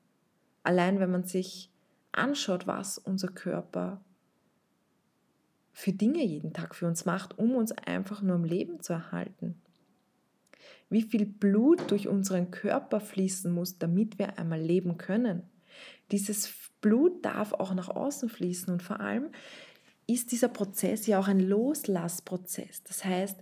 Allein 0.64 1.00
wenn 1.00 1.12
man 1.12 1.24
sich 1.24 1.72
anschaut, 2.12 2.66
was 2.66 2.98
unser 2.98 3.30
Körper 3.30 4.04
für 5.72 5.94
Dinge 5.94 6.24
jeden 6.26 6.52
Tag 6.52 6.76
für 6.76 6.88
uns 6.88 7.06
macht, 7.06 7.38
um 7.38 7.56
uns 7.56 7.72
einfach 7.72 8.24
nur 8.24 8.36
am 8.36 8.44
Leben 8.44 8.82
zu 8.82 8.94
erhalten. 8.94 9.62
Wie 10.90 11.04
viel 11.04 11.26
Blut 11.26 11.92
durch 11.92 12.08
unseren 12.08 12.50
Körper 12.50 13.00
fließen 13.00 13.52
muss, 13.52 13.78
damit 13.78 14.18
wir 14.18 14.40
einmal 14.40 14.60
leben 14.60 14.98
können. 14.98 15.44
Dieses 16.12 16.52
Blut 16.82 17.24
darf 17.24 17.54
auch 17.54 17.74
nach 17.76 17.88
außen 17.88 18.30
fließen 18.30 18.74
und 18.74 18.84
vor 18.84 19.00
allem 19.00 19.30
ist 20.08 20.32
dieser 20.32 20.50
Prozess 20.50 21.08
ja 21.08 21.20
auch 21.20 21.28
ein 21.28 21.40
Loslassprozess. 21.40 22.84
Das 22.84 23.06
heißt, 23.06 23.38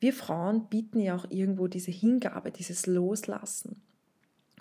wir 0.00 0.12
Frauen 0.12 0.66
bieten 0.68 1.00
ja 1.00 1.16
auch 1.16 1.30
irgendwo 1.30 1.68
diese 1.68 1.90
Hingabe, 1.90 2.50
dieses 2.50 2.86
Loslassen. 2.86 3.82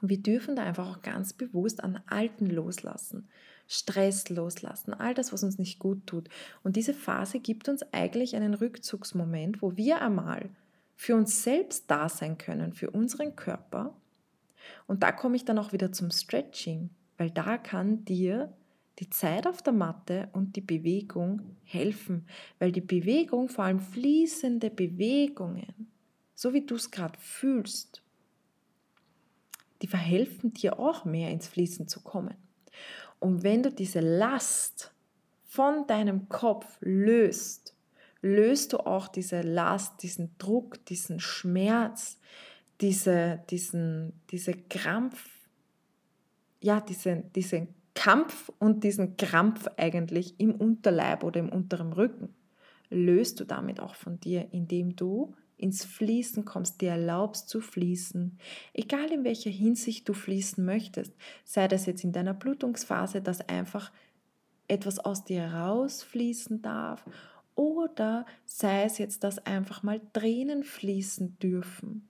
Und 0.02 0.10
wir 0.10 0.22
dürfen 0.22 0.56
da 0.56 0.64
einfach 0.64 0.90
auch 0.90 1.02
ganz 1.02 1.34
bewusst 1.34 1.84
an 1.84 2.02
Alten 2.08 2.50
loslassen, 2.50 3.28
Stress 3.68 4.30
loslassen, 4.30 4.94
all 4.94 5.14
das, 5.14 5.34
was 5.34 5.44
uns 5.44 5.58
nicht 5.58 5.80
gut 5.80 6.06
tut. 6.06 6.30
Und 6.64 6.75
diese 6.75 6.94
Phase 6.94 7.40
gibt 7.40 7.70
uns 7.70 7.84
eigentlich 7.94 8.36
einen 8.36 8.54
Rückzugsmoment, 8.54 9.62
wo 9.62 9.75
wir 9.78 10.02
einmal 10.02 10.50
für 10.96 11.16
uns 11.16 11.44
selbst 11.44 11.86
da 11.90 12.10
sein 12.10 12.38
können, 12.38 12.74
für 12.74 12.92
unseren 12.92 13.36
Körper. 13.36 13.96
Und 14.88 15.04
da 15.04 15.12
komme 15.12 15.36
ich 15.36 15.46
dann 15.46 15.60
auch 15.60 15.74
wieder 15.74 15.92
zum 15.92 16.12
Stretching, 16.12 16.90
weil 17.18 17.32
da 17.32 17.58
kann 17.58 18.06
dir 18.06 18.54
die 19.00 19.10
Zeit 19.10 19.46
auf 19.48 19.62
der 19.62 19.74
Matte 19.74 20.30
und 20.34 20.56
die 20.56 20.62
Bewegung 20.62 21.42
helfen, 21.64 22.28
weil 22.60 22.72
die 22.72 22.82
Bewegung, 22.82 23.50
vor 23.50 23.66
allem 23.66 23.80
fließende 23.80 24.70
Bewegungen, 24.70 25.92
so 26.34 26.54
wie 26.54 26.66
du 26.66 26.75
es 26.75 26.92
gerade 26.92 27.20
fühlst, 27.20 28.02
die 29.82 29.88
verhelfen 29.88 30.54
dir 30.54 30.80
auch 30.80 31.06
mehr 31.06 31.32
ins 31.32 31.48
Fließen 31.48 31.88
zu 31.88 32.02
kommen. 32.02 32.36
Und 33.20 33.44
wenn 33.44 33.64
du 33.64 33.72
diese 33.72 34.00
Last 34.00 34.94
von 35.46 35.88
deinem 35.88 36.30
Kopf 36.30 36.78
löst, 36.80 37.75
löst 38.22 38.74
du 38.74 38.80
auch 38.80 39.08
diese 39.08 39.42
Last, 39.42 40.02
diesen 40.04 40.38
Druck, 40.38 40.84
diesen 40.86 41.20
Schmerz, 41.20 42.18
diese, 42.82 43.44
diesen, 43.50 44.14
diese 44.32 44.54
Krampf, 44.54 45.30
ja, 46.62 46.82
diesen, 46.82 47.32
diesen 47.34 47.68
Kampf 48.05 48.51
und 48.59 48.83
diesen 48.83 49.17
Krampf 49.17 49.65
eigentlich 49.77 50.39
im 50.39 50.53
Unterleib 50.53 51.24
oder 51.24 51.39
im 51.39 51.50
unteren 51.50 51.91
Rücken 51.91 52.35
löst 52.91 53.39
du 53.39 53.45
damit 53.45 53.79
auch 53.79 53.95
von 53.95 54.19
dir, 54.19 54.50
indem 54.51 54.95
du 54.95 55.33
ins 55.57 55.83
Fließen 55.83 56.45
kommst, 56.45 56.81
dir 56.81 56.91
erlaubst 56.91 57.50
zu 57.50 57.62
fließen, 57.62 58.38
egal 58.74 59.12
in 59.12 59.24
welcher 59.24 59.50
Hinsicht 59.50 60.07
du 60.07 60.13
fließen 60.13 60.63
möchtest, 60.63 61.15
sei 61.45 61.67
das 61.67 61.88
jetzt 61.88 62.03
in 62.03 62.12
deiner 62.12 62.35
Blutungsphase, 62.35 63.24
dass 63.24 63.50
einfach 63.50 63.91
etwas 64.67 65.00
aus 65.00 65.24
dir 65.24 65.43
rausfließen 65.43 66.62
darf 66.62 67.03
oder 67.55 68.27
sei 68.45 68.83
es 68.83 69.00
jetzt, 69.00 69.24
dass 69.24 69.43
einfach 69.47 69.81
mal 69.81 70.00
Tränen 70.13 70.63
fließen 70.63 71.39
dürfen 71.39 72.07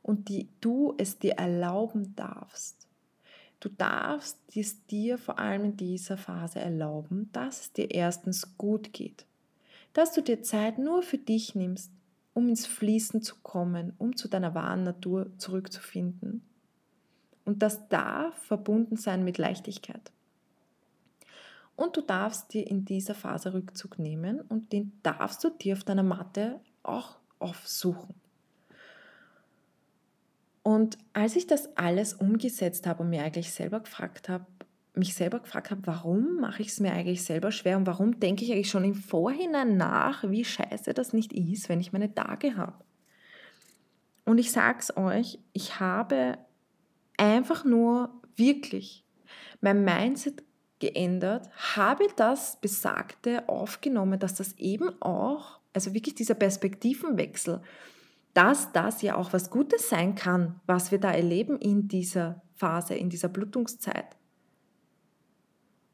und 0.00 0.30
die 0.30 0.48
du 0.62 0.94
es 0.96 1.18
dir 1.18 1.34
erlauben 1.34 2.16
darfst. 2.16 2.88
Du 3.64 3.70
darfst 3.70 4.38
es 4.54 4.84
dir 4.88 5.16
vor 5.16 5.38
allem 5.38 5.64
in 5.64 5.76
dieser 5.78 6.18
Phase 6.18 6.58
erlauben, 6.58 7.30
dass 7.32 7.62
es 7.62 7.72
dir 7.72 7.90
erstens 7.90 8.58
gut 8.58 8.92
geht, 8.92 9.24
dass 9.94 10.12
du 10.12 10.20
dir 10.20 10.42
Zeit 10.42 10.78
nur 10.78 11.02
für 11.02 11.16
dich 11.16 11.54
nimmst, 11.54 11.90
um 12.34 12.50
ins 12.50 12.66
Fließen 12.66 13.22
zu 13.22 13.36
kommen, 13.42 13.94
um 13.96 14.18
zu 14.18 14.28
deiner 14.28 14.54
wahren 14.54 14.82
Natur 14.82 15.30
zurückzufinden. 15.38 16.42
Und 17.46 17.62
das 17.62 17.88
darf 17.88 18.36
verbunden 18.36 18.98
sein 18.98 19.24
mit 19.24 19.38
Leichtigkeit. 19.38 20.12
Und 21.74 21.96
du 21.96 22.02
darfst 22.02 22.52
dir 22.52 22.66
in 22.66 22.84
dieser 22.84 23.14
Phase 23.14 23.54
Rückzug 23.54 23.98
nehmen 23.98 24.42
und 24.42 24.74
den 24.74 24.92
darfst 25.02 25.42
du 25.42 25.48
dir 25.48 25.74
auf 25.74 25.84
deiner 25.84 26.02
Matte 26.02 26.60
auch 26.82 27.16
aufsuchen. 27.38 28.14
Und 30.64 30.96
als 31.12 31.36
ich 31.36 31.46
das 31.46 31.76
alles 31.76 32.14
umgesetzt 32.14 32.86
habe 32.86 33.02
und 33.02 33.10
mir 33.10 33.22
eigentlich 33.22 33.52
selber 33.52 33.80
gefragt 33.80 34.30
habe, 34.30 34.46
mich 34.94 35.14
selber 35.14 35.40
gefragt 35.40 35.70
habe, 35.70 35.82
warum 35.84 36.40
mache 36.40 36.62
ich 36.62 36.68
es 36.68 36.80
mir 36.80 36.92
eigentlich 36.92 37.22
selber 37.22 37.52
schwer 37.52 37.76
und 37.76 37.86
warum 37.86 38.18
denke 38.18 38.44
ich 38.44 38.52
eigentlich 38.52 38.70
schon 38.70 38.84
im 38.84 38.94
Vorhinein 38.94 39.76
nach, 39.76 40.24
wie 40.30 40.44
scheiße 40.44 40.94
das 40.94 41.12
nicht 41.12 41.34
ist, 41.34 41.68
wenn 41.68 41.80
ich 41.80 41.92
meine 41.92 42.14
Tage 42.14 42.56
habe. 42.56 42.82
Und 44.24 44.38
ich 44.38 44.52
sage 44.52 44.78
es 44.80 44.96
euch, 44.96 45.38
ich 45.52 45.80
habe 45.80 46.38
einfach 47.18 47.66
nur 47.66 48.22
wirklich 48.36 49.04
mein 49.60 49.84
Mindset 49.84 50.42
geändert, 50.78 51.50
habe 51.76 52.06
das 52.16 52.58
Besagte 52.60 53.46
aufgenommen, 53.50 54.18
dass 54.18 54.34
das 54.34 54.56
eben 54.58 54.90
auch, 55.02 55.60
also 55.74 55.92
wirklich 55.92 56.14
dieser 56.14 56.34
Perspektivenwechsel, 56.34 57.60
dass 58.34 58.72
das 58.72 59.00
ja 59.02 59.14
auch 59.14 59.32
was 59.32 59.48
Gutes 59.48 59.88
sein 59.88 60.16
kann, 60.16 60.60
was 60.66 60.90
wir 60.90 60.98
da 60.98 61.12
erleben 61.12 61.56
in 61.58 61.88
dieser 61.88 62.42
Phase, 62.54 62.94
in 62.94 63.08
dieser 63.08 63.28
Blutungszeit. 63.28 64.16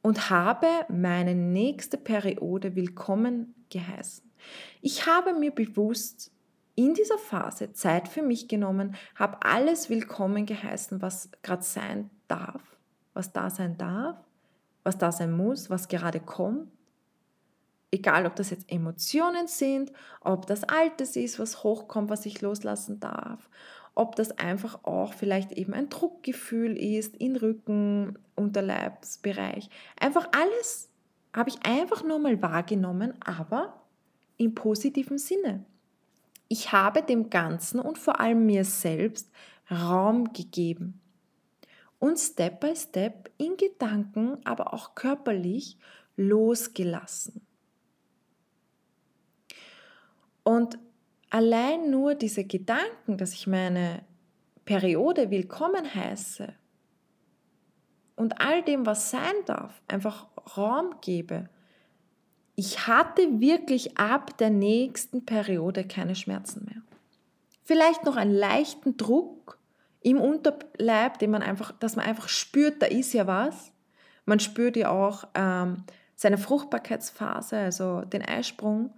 Und 0.03 0.31
habe 0.31 0.67
meine 0.89 1.35
nächste 1.35 1.99
Periode 1.99 2.75
willkommen 2.75 3.55
geheißen. 3.69 4.31
Ich 4.81 5.07
habe 5.07 5.35
mir 5.35 5.51
bewusst 5.51 6.33
in 6.75 6.95
dieser 6.95 7.19
Phase 7.19 7.75
Zeit 7.75 8.09
für 8.09 8.23
mich 8.23 8.49
genommen, 8.49 8.97
habe 9.15 9.43
alles 9.43 9.91
willkommen 9.91 10.47
geheißen, 10.47 11.03
was 11.03 11.31
gerade 11.43 11.63
sein 11.63 12.09
darf, 12.27 12.63
was 13.13 13.35
da 13.35 13.51
sein 13.51 13.77
darf, 13.77 14.17
was 14.83 14.97
da 14.97 15.13
sein 15.13 15.33
muss, 15.33 15.69
was 15.69 15.89
gerade 15.89 16.21
kommt 16.21 16.69
egal 17.91 18.27
ob 18.27 18.37
das 18.37 18.51
jetzt 18.51 18.71
Emotionen 18.71 19.47
sind, 19.47 19.93
ob 20.21 20.47
das 20.47 20.65
Altes 20.65 21.17
ist, 21.17 21.39
was 21.39 21.63
hochkommt, 21.63 22.11
was 22.11 22.27
ich 22.27 22.41
loslassen 22.41 23.01
darf, 23.01 23.49
ob 23.95 24.17
das 24.17 24.31
einfach 24.39 24.85
auch 24.85 25.13
vielleicht 25.13 25.53
eben 25.53 25.75
ein 25.75 25.89
Druckgefühl 25.89 26.77
ist 26.77 27.17
in 27.17 27.37
Rücken, 27.37 28.19
Unterleibsbereich. 28.37 29.69
Einfach 29.99 30.29
alles 30.33 30.89
habe 31.35 31.51
ich 31.51 31.65
einfach 31.65 32.05
nur 32.05 32.19
mal 32.19 32.41
wahrgenommen, 32.43 33.15
aber 33.25 33.81
im 34.37 34.55
positiven 34.55 35.19
Sinne. 35.19 35.65
Ich 36.49 36.73
habe 36.73 37.03
dem 37.03 37.31
Ganzen 37.31 37.79
und 37.79 37.99
vor 37.99 38.21
allem 38.21 38.47
mir 38.47 38.65
selbst 38.65 39.31
Raum 39.71 40.33
gegeben 40.33 41.01
und 42.01 42.19
Step 42.19 42.61
by 42.61 42.75
Step 42.75 43.31
in 43.39 43.57
Gedanken, 43.57 44.39
aber 44.45 44.75
auch 44.75 44.95
körperlich 44.97 45.79
losgelassen. 46.17 47.47
Und 50.43 50.79
allein 51.31 51.91
nur 51.91 52.15
diese 52.15 52.45
Gedanken, 52.45 53.19
dass 53.19 53.33
ich 53.33 53.47
meine 53.47 54.03
Periode 54.65 55.31
willkommen 55.31 55.95
heiße 55.95 56.55
und 58.17 58.41
all 58.41 58.63
dem, 58.63 58.87
was 58.87 59.11
sein 59.11 59.35
darf, 59.47 59.81
einfach 59.89 60.27
Raum 60.57 60.97
gebe. 61.01 61.49
Ich 62.55 62.87
hatte 62.87 63.41
wirklich 63.41 63.97
ab 63.97 64.37
der 64.39 64.51
nächsten 64.51 65.25
Periode 65.25 65.85
keine 65.85 66.15
Schmerzen 66.15 66.67
mehr. 66.67 66.83
Vielleicht 67.63 68.05
noch 68.05 68.17
einen 68.17 68.35
leichten 68.35 68.97
Druck 68.97 69.59
im 70.03 70.21
Unterleib, 70.21 71.19
den 71.19 71.31
man 71.31 71.43
einfach, 71.43 71.73
dass 71.73 71.97
man 71.97 72.05
einfach 72.05 72.29
spürt, 72.29 72.83
da 72.83 72.87
ist 72.87 73.13
ja 73.13 73.27
was. 73.27 73.73
Man 74.27 74.41
spürt 74.41 74.77
ja 74.77 74.91
auch 74.91 75.25
ähm, 75.35 75.85
seine 76.15 76.37
Fruchtbarkeitsphase, 76.37 77.57
also 77.57 78.03
den 78.03 78.23
Eisprung. 78.23 78.93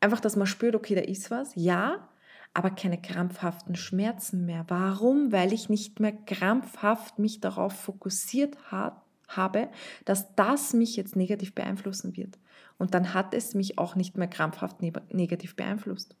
Einfach, 0.00 0.20
dass 0.20 0.36
man 0.36 0.46
spürt, 0.46 0.74
okay, 0.74 0.94
da 0.94 1.02
ist 1.02 1.30
was, 1.30 1.52
ja, 1.54 2.08
aber 2.54 2.70
keine 2.70 3.00
krampfhaften 3.00 3.76
Schmerzen 3.76 4.44
mehr. 4.44 4.64
Warum? 4.68 5.30
Weil 5.30 5.52
ich 5.52 5.68
nicht 5.68 6.00
mehr 6.00 6.12
krampfhaft 6.12 7.18
mich 7.18 7.40
darauf 7.40 7.74
fokussiert 7.74 8.72
ha 8.72 9.04
habe, 9.28 9.68
dass 10.04 10.34
das 10.34 10.72
mich 10.72 10.96
jetzt 10.96 11.14
negativ 11.14 11.54
beeinflussen 11.54 12.16
wird. 12.16 12.36
Und 12.78 12.94
dann 12.94 13.14
hat 13.14 13.32
es 13.32 13.54
mich 13.54 13.78
auch 13.78 13.94
nicht 13.94 14.16
mehr 14.18 14.26
krampfhaft 14.26 14.82
ne 14.82 14.92
negativ 15.12 15.54
beeinflusst. 15.54 16.16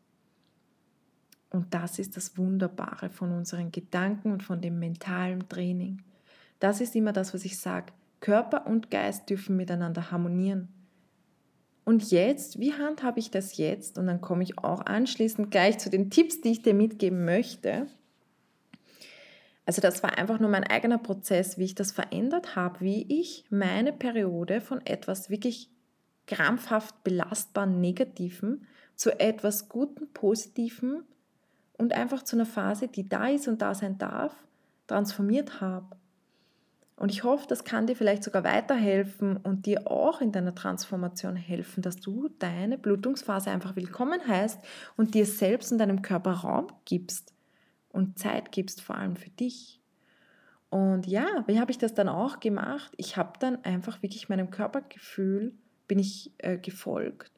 Und 1.50 1.74
das 1.74 1.98
ist 1.98 2.16
das 2.16 2.38
Wunderbare 2.38 3.10
von 3.10 3.32
unseren 3.32 3.72
Gedanken 3.72 4.30
und 4.30 4.44
von 4.44 4.60
dem 4.60 4.78
mentalen 4.78 5.48
Training. 5.48 6.02
Das 6.60 6.80
ist 6.80 6.94
immer 6.94 7.12
das, 7.12 7.34
was 7.34 7.44
ich 7.44 7.58
sage. 7.58 7.92
Körper 8.20 8.66
und 8.66 8.90
Geist 8.90 9.28
dürfen 9.28 9.56
miteinander 9.56 10.12
harmonieren. 10.12 10.68
Und 11.90 12.12
jetzt, 12.12 12.60
wie 12.60 12.72
handhabe 12.72 13.18
ich 13.18 13.32
das 13.32 13.56
jetzt? 13.56 13.98
Und 13.98 14.06
dann 14.06 14.20
komme 14.20 14.44
ich 14.44 14.58
auch 14.58 14.86
anschließend 14.86 15.50
gleich 15.50 15.78
zu 15.78 15.90
den 15.90 16.08
Tipps, 16.08 16.40
die 16.40 16.52
ich 16.52 16.62
dir 16.62 16.72
mitgeben 16.72 17.24
möchte. 17.24 17.88
Also 19.66 19.82
das 19.82 20.00
war 20.04 20.16
einfach 20.16 20.38
nur 20.38 20.50
mein 20.50 20.62
eigener 20.62 20.98
Prozess, 20.98 21.58
wie 21.58 21.64
ich 21.64 21.74
das 21.74 21.90
verändert 21.90 22.54
habe, 22.54 22.78
wie 22.78 23.02
ich 23.08 23.44
meine 23.50 23.92
Periode 23.92 24.60
von 24.60 24.86
etwas 24.86 25.30
wirklich 25.30 25.68
krampfhaft 26.28 27.02
belastbaren 27.02 27.80
Negativen 27.80 28.68
zu 28.94 29.18
etwas 29.18 29.68
Guten, 29.68 30.12
Positiven 30.12 31.02
und 31.76 31.92
einfach 31.92 32.22
zu 32.22 32.36
einer 32.36 32.46
Phase, 32.46 32.86
die 32.86 33.08
da 33.08 33.30
ist 33.30 33.48
und 33.48 33.62
da 33.62 33.74
sein 33.74 33.98
darf, 33.98 34.36
transformiert 34.86 35.60
habe. 35.60 35.96
Und 37.00 37.10
ich 37.10 37.24
hoffe, 37.24 37.46
das 37.48 37.64
kann 37.64 37.86
dir 37.86 37.96
vielleicht 37.96 38.22
sogar 38.22 38.44
weiterhelfen 38.44 39.38
und 39.38 39.64
dir 39.64 39.90
auch 39.90 40.20
in 40.20 40.32
deiner 40.32 40.54
Transformation 40.54 41.34
helfen, 41.34 41.80
dass 41.80 41.96
du 41.96 42.28
deine 42.38 42.76
Blutungsphase 42.76 43.50
einfach 43.50 43.74
willkommen 43.74 44.20
heißt 44.28 44.60
und 44.98 45.14
dir 45.14 45.24
selbst 45.24 45.72
und 45.72 45.78
deinem 45.78 46.02
Körper 46.02 46.32
Raum 46.32 46.66
gibst 46.84 47.32
und 47.88 48.18
Zeit 48.18 48.52
gibst, 48.52 48.82
vor 48.82 48.96
allem 48.96 49.16
für 49.16 49.30
dich. 49.30 49.80
Und 50.68 51.06
ja, 51.06 51.26
wie 51.46 51.58
habe 51.58 51.70
ich 51.70 51.78
das 51.78 51.94
dann 51.94 52.10
auch 52.10 52.38
gemacht? 52.38 52.92
Ich 52.98 53.16
habe 53.16 53.32
dann 53.40 53.64
einfach 53.64 54.02
wirklich 54.02 54.28
meinem 54.28 54.50
Körpergefühl 54.50 55.54
bin 55.88 55.98
ich 55.98 56.32
äh, 56.36 56.58
gefolgt 56.58 57.32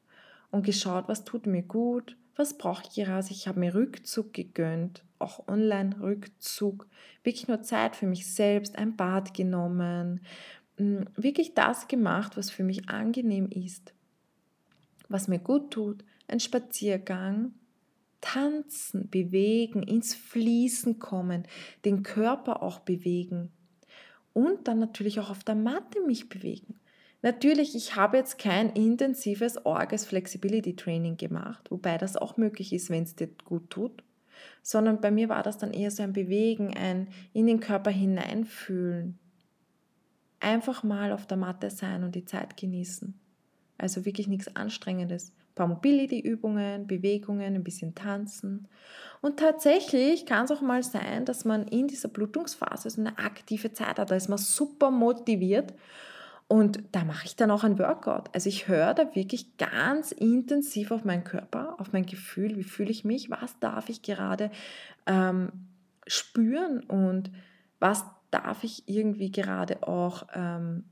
und 0.51 0.65
geschaut, 0.65 1.07
was 1.07 1.23
tut 1.23 1.47
mir 1.47 1.63
gut, 1.63 2.17
was 2.35 2.57
brauche 2.57 2.83
ich 2.83 2.95
gerade. 2.95 3.27
Ich 3.29 3.47
habe 3.47 3.61
mir 3.61 3.73
Rückzug 3.73 4.33
gegönnt 4.33 5.05
auch 5.23 5.47
Online-Rückzug, 5.47 6.87
wirklich 7.23 7.47
nur 7.47 7.61
Zeit 7.61 7.95
für 7.95 8.05
mich 8.05 8.33
selbst, 8.33 8.77
ein 8.77 8.95
Bad 8.95 9.33
genommen, 9.33 10.21
mm, 10.77 11.01
wirklich 11.15 11.53
das 11.53 11.87
gemacht, 11.87 12.37
was 12.37 12.49
für 12.49 12.63
mich 12.63 12.89
angenehm 12.89 13.49
ist, 13.49 13.93
was 15.09 15.27
mir 15.27 15.39
gut 15.39 15.71
tut, 15.71 16.03
ein 16.27 16.39
Spaziergang, 16.39 17.53
tanzen, 18.21 19.09
bewegen, 19.09 19.83
ins 19.83 20.15
Fließen 20.15 20.99
kommen, 20.99 21.45
den 21.83 22.03
Körper 22.03 22.61
auch 22.63 22.79
bewegen 22.79 23.51
und 24.33 24.67
dann 24.67 24.79
natürlich 24.79 25.19
auch 25.19 25.29
auf 25.29 25.43
der 25.43 25.55
Matte 25.55 26.01
mich 26.05 26.29
bewegen. 26.29 26.79
Natürlich, 27.21 27.75
ich 27.75 27.95
habe 27.95 28.17
jetzt 28.17 28.37
kein 28.37 28.69
intensives 28.71 29.65
Orgas 29.65 30.05
Flexibility 30.05 30.75
Training 30.75 31.15
gemacht, 31.15 31.71
wobei 31.71 31.97
das 31.97 32.17
auch 32.17 32.35
möglich 32.35 32.73
ist, 32.73 32.89
wenn 32.89 33.03
es 33.03 33.15
dir 33.15 33.29
gut 33.45 33.69
tut 33.69 34.03
sondern 34.61 35.01
bei 35.01 35.11
mir 35.11 35.29
war 35.29 35.43
das 35.43 35.57
dann 35.57 35.71
eher 35.71 35.91
so 35.91 36.03
ein 36.03 36.13
Bewegen, 36.13 36.75
ein 36.75 37.07
in 37.33 37.47
den 37.47 37.59
Körper 37.59 37.91
hineinfühlen. 37.91 39.19
Einfach 40.39 40.83
mal 40.83 41.11
auf 41.11 41.25
der 41.25 41.37
Matte 41.37 41.69
sein 41.69 42.03
und 42.03 42.15
die 42.15 42.25
Zeit 42.25 42.57
genießen. 42.57 43.13
Also 43.77 44.05
wirklich 44.05 44.27
nichts 44.27 44.55
Anstrengendes. 44.55 45.29
Ein 45.29 45.55
paar 45.55 45.67
Mobility-Übungen, 45.67 46.87
Bewegungen, 46.87 47.55
ein 47.55 47.63
bisschen 47.63 47.95
tanzen. 47.95 48.67
Und 49.21 49.39
tatsächlich 49.39 50.25
kann 50.25 50.45
es 50.45 50.51
auch 50.51 50.61
mal 50.61 50.83
sein, 50.83 51.25
dass 51.25 51.45
man 51.45 51.67
in 51.67 51.87
dieser 51.87 52.09
Blutungsphase 52.09 52.89
so 52.89 53.01
eine 53.01 53.17
aktive 53.17 53.71
Zeit 53.71 53.99
hat. 53.99 54.11
Da 54.11 54.15
ist 54.15 54.29
man 54.29 54.37
super 54.37 54.91
motiviert 54.91 55.73
und 56.53 56.83
da 56.91 57.03
mache 57.03 57.25
ich 57.25 57.35
dann 57.35 57.49
auch 57.49 57.63
ein 57.63 57.79
Workout. 57.79 58.29
Also 58.35 58.47
ich 58.47 58.67
höre 58.67 58.93
da 58.93 59.15
wirklich 59.15 59.57
ganz 59.57 60.11
intensiv 60.11 60.91
auf 60.91 61.03
meinen 61.03 61.23
Körper, 61.23 61.79
auf 61.79 61.93
mein 61.93 62.05
Gefühl, 62.05 62.57
wie 62.57 62.63
fühle 62.63 62.91
ich 62.91 63.03
mich, 63.03 63.31
was 63.31 63.57
darf 63.57 63.89
ich 63.89 64.03
gerade 64.03 64.51
ähm, 65.07 65.49
spüren 66.05 66.83
und 66.83 67.31
was 67.79 68.05
darf 68.29 68.63
ich 68.63 68.87
irgendwie 68.87 69.31
gerade 69.31 69.81
auch 69.87 70.27
ähm, 70.35 70.83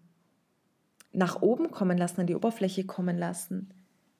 nach 1.13 1.43
oben 1.43 1.69
kommen 1.69 1.95
lassen, 1.95 2.21
an 2.21 2.27
die 2.27 2.35
Oberfläche 2.35 2.87
kommen 2.87 3.19
lassen. 3.19 3.71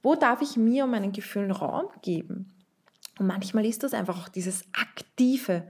Wo 0.03 0.13
darf 0.13 0.43
ich 0.43 0.57
mir 0.57 0.83
und 0.83 0.91
meinen 0.91 1.11
Gefühlen 1.11 1.49
Raum 1.49 1.87
geben? 2.03 2.53
Und 3.17 3.25
manchmal 3.25 3.65
ist 3.65 3.81
das 3.81 3.95
einfach 3.95 4.21
auch 4.21 4.29
dieses 4.29 4.65
Aktive, 4.79 5.63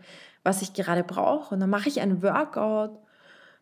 was 0.44 0.64
ich 0.64 0.74
gerade 0.74 1.06
brauche. 1.06 1.56
Und 1.56 1.62
dann 1.62 1.70
mache 1.70 1.88
ich 1.88 2.02
ein 2.02 2.22
Workout 2.22 3.00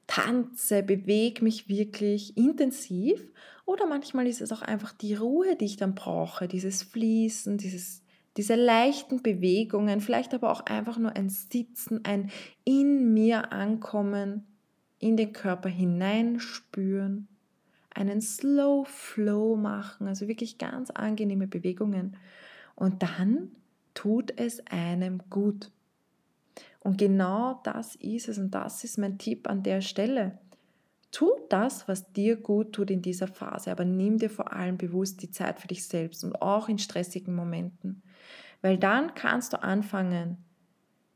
tanze, 0.10 0.82
bewege 0.82 1.44
mich 1.44 1.70
wirklich 1.70 2.36
intensiv. 2.36 3.32
Oder 3.66 3.86
manchmal 3.86 4.26
ist 4.26 4.42
es 4.42 4.52
auch 4.52 4.64
einfach 4.64 4.92
die 4.92 5.14
Ruhe, 5.14 5.56
die 5.56 5.66
ich 5.66 5.78
dann 5.78 5.94
brauche, 5.94 6.48
dieses 6.48 6.82
Fließen, 6.82 7.60
dieses, 7.60 8.02
diese 8.36 8.56
leichten 8.56 9.22
Bewegungen, 9.22 10.02
vielleicht 10.02 10.34
aber 10.34 10.52
auch 10.52 10.66
einfach 10.66 10.98
nur 10.98 11.16
ein 11.16 11.30
Sitzen, 11.30 12.04
ein 12.06 12.32
in 12.64 13.14
mir 13.14 13.54
ankommen, 13.54 14.48
in 14.98 15.16
den 15.16 15.32
Körper 15.32 15.70
hineinspüren, 15.70 17.28
einen 17.92 18.22
Slow 18.22 18.86
Flow 18.86 19.56
machen, 19.56 20.08
also 20.08 20.28
wirklich 20.28 20.58
ganz 20.58 20.90
angenehme 20.90 21.48
Bewegungen. 21.48 22.18
Und 22.76 23.04
dann 23.04 23.52
tut 23.94 24.34
es 24.40 24.66
einem 24.68 25.22
gut. 25.30 25.72
Und 26.80 26.98
genau 26.98 27.60
das 27.64 27.96
ist 27.96 28.30
es 28.30 28.38
und 28.38 28.52
das 28.52 28.84
ist 28.84 28.98
mein 28.98 29.18
Tipp 29.18 29.50
an 29.50 29.64
der 29.64 29.82
Stelle. 29.82 30.40
Tu 31.12 31.30
das, 31.50 31.88
was 31.88 32.12
dir 32.14 32.36
gut 32.36 32.74
tut 32.74 32.92
in 32.92 33.02
dieser 33.02 33.28
Phase, 33.28 33.72
aber 33.72 33.84
nimm 33.84 34.18
dir 34.18 34.30
vor 34.30 34.54
allem 34.54 34.78
bewusst 34.78 35.22
die 35.22 35.32
Zeit 35.32 35.60
für 35.60 35.68
dich 35.68 35.88
selbst 35.88 36.24
und 36.24 36.42
auch 36.42 36.70
in 36.70 36.78
stressigen 36.78 37.36
Momenten. 37.36 38.04
Weil 38.62 38.78
dann 38.78 39.16
kannst 39.16 39.54
du 39.54 39.64
anfangen, 39.64 40.38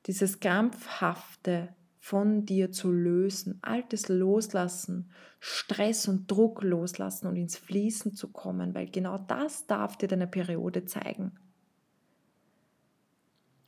dieses 0.07 0.39
Krampfhafte 0.39 1.69
von 1.99 2.45
dir 2.45 2.71
zu 2.71 2.91
lösen, 2.91 3.59
Altes 3.61 4.09
loslassen, 4.09 5.09
Stress 5.39 6.07
und 6.07 6.29
Druck 6.29 6.61
loslassen 6.63 7.27
und 7.27 7.37
ins 7.37 7.57
Fließen 7.57 8.13
zu 8.13 8.29
kommen, 8.31 8.73
weil 8.75 8.89
genau 8.89 9.17
das 9.17 9.67
darf 9.67 9.97
dir 9.97 10.07
deine 10.07 10.27
Periode 10.27 10.85
zeigen. 10.85 11.31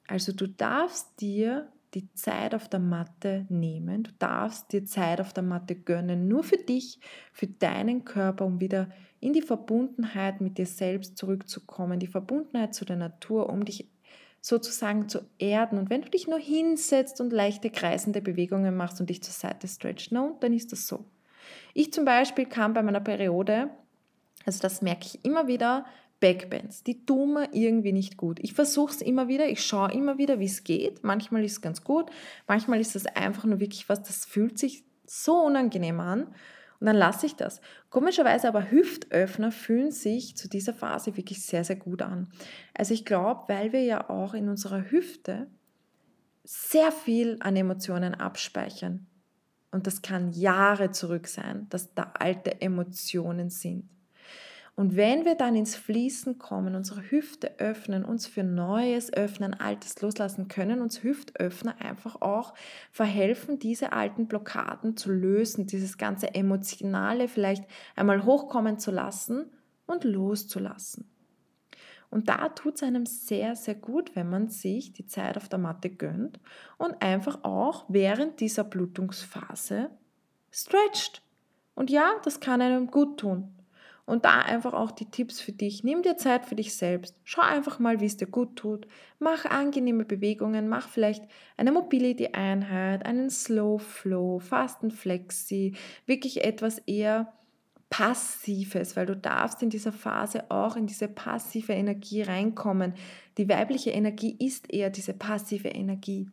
Also 0.07 0.31
du 0.31 0.47
darfst 0.47 1.19
dir 1.19 1.71
die 1.93 2.11
Zeit 2.13 2.53
auf 2.53 2.67
der 2.67 2.81
Matte 2.81 3.45
nehmen, 3.49 4.03
du 4.03 4.11
darfst 4.19 4.73
dir 4.73 4.85
Zeit 4.85 5.21
auf 5.21 5.31
der 5.31 5.43
Matte 5.43 5.75
gönnen, 5.75 6.27
nur 6.27 6.43
für 6.43 6.57
dich, 6.57 6.99
für 7.31 7.47
deinen 7.47 8.03
Körper, 8.03 8.45
um 8.45 8.59
wieder 8.59 8.89
in 9.21 9.33
die 9.33 9.41
Verbundenheit 9.41 10.41
mit 10.41 10.57
dir 10.57 10.65
selbst 10.65 11.17
zurückzukommen, 11.17 11.99
die 11.99 12.07
Verbundenheit 12.07 12.75
zu 12.75 12.83
der 12.83 12.97
Natur, 12.97 13.49
um 13.49 13.63
dich 13.63 13.89
sozusagen 14.41 15.09
zu 15.09 15.21
erden. 15.39 15.79
Und 15.79 15.89
wenn 15.89 16.01
du 16.01 16.09
dich 16.09 16.27
nur 16.27 16.37
hinsetzt 16.37 17.19
und 17.21 17.33
leichte 17.33 17.71
kreisende 17.71 18.21
Bewegungen 18.21 18.75
machst 18.75 18.99
und 18.99 19.09
dich 19.09 19.23
zur 19.23 19.33
Seite 19.33 19.67
stretchst, 19.67 20.11
no, 20.11 20.37
dann 20.41 20.53
ist 20.53 20.71
das 20.71 20.87
so. 20.87 21.05
Ich 21.73 21.93
zum 21.93 22.05
Beispiel 22.05 22.45
kam 22.45 22.73
bei 22.73 22.83
meiner 22.83 22.99
Periode, 22.99 23.69
also 24.45 24.59
das 24.59 24.81
merke 24.81 25.05
ich 25.05 25.25
immer 25.25 25.47
wieder, 25.47 25.85
Backbends, 26.19 26.83
die 26.83 27.05
tun 27.05 27.33
mir 27.33 27.53
irgendwie 27.53 27.91
nicht 27.91 28.17
gut. 28.17 28.39
Ich 28.41 28.53
versuche 28.53 28.91
es 28.91 29.01
immer 29.01 29.27
wieder, 29.27 29.47
ich 29.47 29.63
schaue 29.63 29.91
immer 29.91 30.17
wieder, 30.17 30.39
wie 30.39 30.45
es 30.45 30.63
geht. 30.63 31.03
Manchmal 31.03 31.43
ist 31.43 31.53
es 31.53 31.61
ganz 31.61 31.83
gut, 31.83 32.09
manchmal 32.47 32.79
ist 32.79 32.95
es 32.95 33.05
einfach 33.05 33.43
nur 33.43 33.59
wirklich 33.59 33.89
was, 33.89 34.01
das 34.01 34.25
fühlt 34.25 34.57
sich 34.57 34.85
so 35.05 35.43
unangenehm 35.43 35.99
an. 35.99 36.27
Und 36.79 36.87
dann 36.87 36.95
lasse 36.95 37.25
ich 37.25 37.35
das. 37.35 37.61
Komischerweise 37.89 38.47
aber 38.47 38.69
Hüftöffner 38.69 39.51
fühlen 39.51 39.91
sich 39.91 40.35
zu 40.35 40.49
dieser 40.49 40.73
Phase 40.73 41.15
wirklich 41.15 41.45
sehr, 41.45 41.63
sehr 41.63 41.77
gut 41.77 42.01
an. 42.01 42.31
Also 42.73 42.93
ich 42.93 43.05
glaube, 43.05 43.43
weil 43.47 43.71
wir 43.71 43.83
ja 43.83 44.09
auch 44.09 44.33
in 44.33 44.49
unserer 44.49 44.91
Hüfte 44.91 45.47
sehr 46.43 46.91
viel 46.91 47.37
an 47.39 47.55
Emotionen 47.55 48.13
abspeichern. 48.13 49.07
Und 49.71 49.87
das 49.87 50.01
kann 50.01 50.31
Jahre 50.31 50.91
zurück 50.91 51.27
sein, 51.27 51.67
dass 51.69 51.93
da 51.93 52.13
alte 52.17 52.61
Emotionen 52.61 53.49
sind. 53.49 53.89
Und 54.75 54.97
wenn 54.97 55.23
wir 55.23 55.35
dann 55.35 55.55
ins 55.55 55.77
Fließen 55.77 56.37
kommen, 56.37 56.75
unsere 56.75 57.09
Hüfte 57.09 57.59
öffnen, 57.59 58.03
uns 58.03 58.27
für 58.27 58.43
Neues 58.43 59.11
öffnen, 59.13 59.53
Altes 59.53 60.01
loslassen 60.01 60.49
können, 60.49 60.81
uns 60.81 61.01
Hüftöffner 61.01 61.79
einfach 61.79 62.21
auch 62.21 62.53
verhelfen, 62.91 63.57
diese 63.57 63.93
alten 63.93 64.27
Blockaden 64.27 64.97
zu 64.97 65.13
lösen, 65.13 65.65
dieses 65.65 65.97
ganze 65.97 66.35
Emotionale 66.35 67.29
vielleicht 67.29 67.63
einmal 67.95 68.25
hochkommen 68.25 68.77
zu 68.77 68.91
lassen 68.91 69.45
und 69.85 70.03
loszulassen. 70.03 71.09
Und 72.09 72.27
da 72.27 72.49
tut 72.49 72.75
es 72.75 72.83
einem 72.83 73.05
sehr, 73.05 73.55
sehr 73.55 73.75
gut, 73.75 74.15
wenn 74.15 74.29
man 74.29 74.49
sich 74.49 74.91
die 74.91 75.05
Zeit 75.05 75.37
auf 75.37 75.47
der 75.47 75.59
Matte 75.59 75.89
gönnt 75.89 76.39
und 76.77 77.01
einfach 77.01 77.43
auch 77.43 77.85
während 77.87 78.41
dieser 78.41 78.65
Blutungsphase 78.65 79.89
stretcht. 80.51 81.21
Und 81.75 81.89
ja, 81.89 82.13
das 82.23 82.39
kann 82.39 82.61
einem 82.61 82.87
gut 82.87 83.19
tun. 83.19 83.54
Und 84.05 84.23
da 84.25 84.39
einfach 84.41 84.73
auch 84.73 84.91
die 84.91 85.09
Tipps 85.09 85.39
für 85.39 85.51
dich. 85.51 85.83
Nimm 85.83 86.03
dir 86.03 86.15
Zeit 86.15 86.45
für 86.45 86.55
dich 86.55 86.75
selbst. 86.75 87.15
Schau 87.23 87.41
einfach 87.41 87.79
mal, 87.79 87.99
wie 87.99 88.05
es 88.05 88.17
dir 88.17 88.27
gut 88.27 88.55
tut. 88.55 88.87
Mach 89.17 89.45
angenehme 89.45 90.05
Bewegungen. 90.05 90.69
Mach 90.69 90.89
vielleicht 90.89 91.23
eine 91.57 91.71
Mobility-Einheit, 91.71 93.03
einen 93.03 93.31
Slow 93.31 93.79
Flow, 93.79 94.37
Fasten 94.37 94.91
Flexi. 94.91 95.73
Wirklich 96.05 96.43
etwas 96.43 96.77
eher 96.79 97.33
Passives, 97.89 98.95
weil 98.95 99.07
du 99.07 99.15
darfst 99.15 99.63
in 99.63 99.71
dieser 99.71 99.91
Phase 99.91 100.51
auch 100.51 100.75
in 100.75 100.85
diese 100.85 101.07
passive 101.07 101.73
Energie 101.73 102.21
reinkommen. 102.21 102.93
Die 103.39 103.49
weibliche 103.49 103.89
Energie 103.89 104.35
ist 104.37 104.71
eher 104.71 104.91
diese 104.91 105.13
passive 105.13 105.69
Energie. 105.69 106.29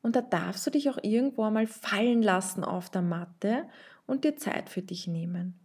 Und 0.00 0.16
da 0.16 0.22
darfst 0.22 0.66
du 0.66 0.70
dich 0.70 0.88
auch 0.88 0.98
irgendwo 1.02 1.42
einmal 1.42 1.66
fallen 1.66 2.22
lassen 2.22 2.64
auf 2.64 2.88
der 2.88 3.02
Matte 3.02 3.66
und 4.06 4.24
dir 4.24 4.36
Zeit 4.36 4.70
für 4.70 4.80
dich 4.80 5.06
nehmen 5.06 5.60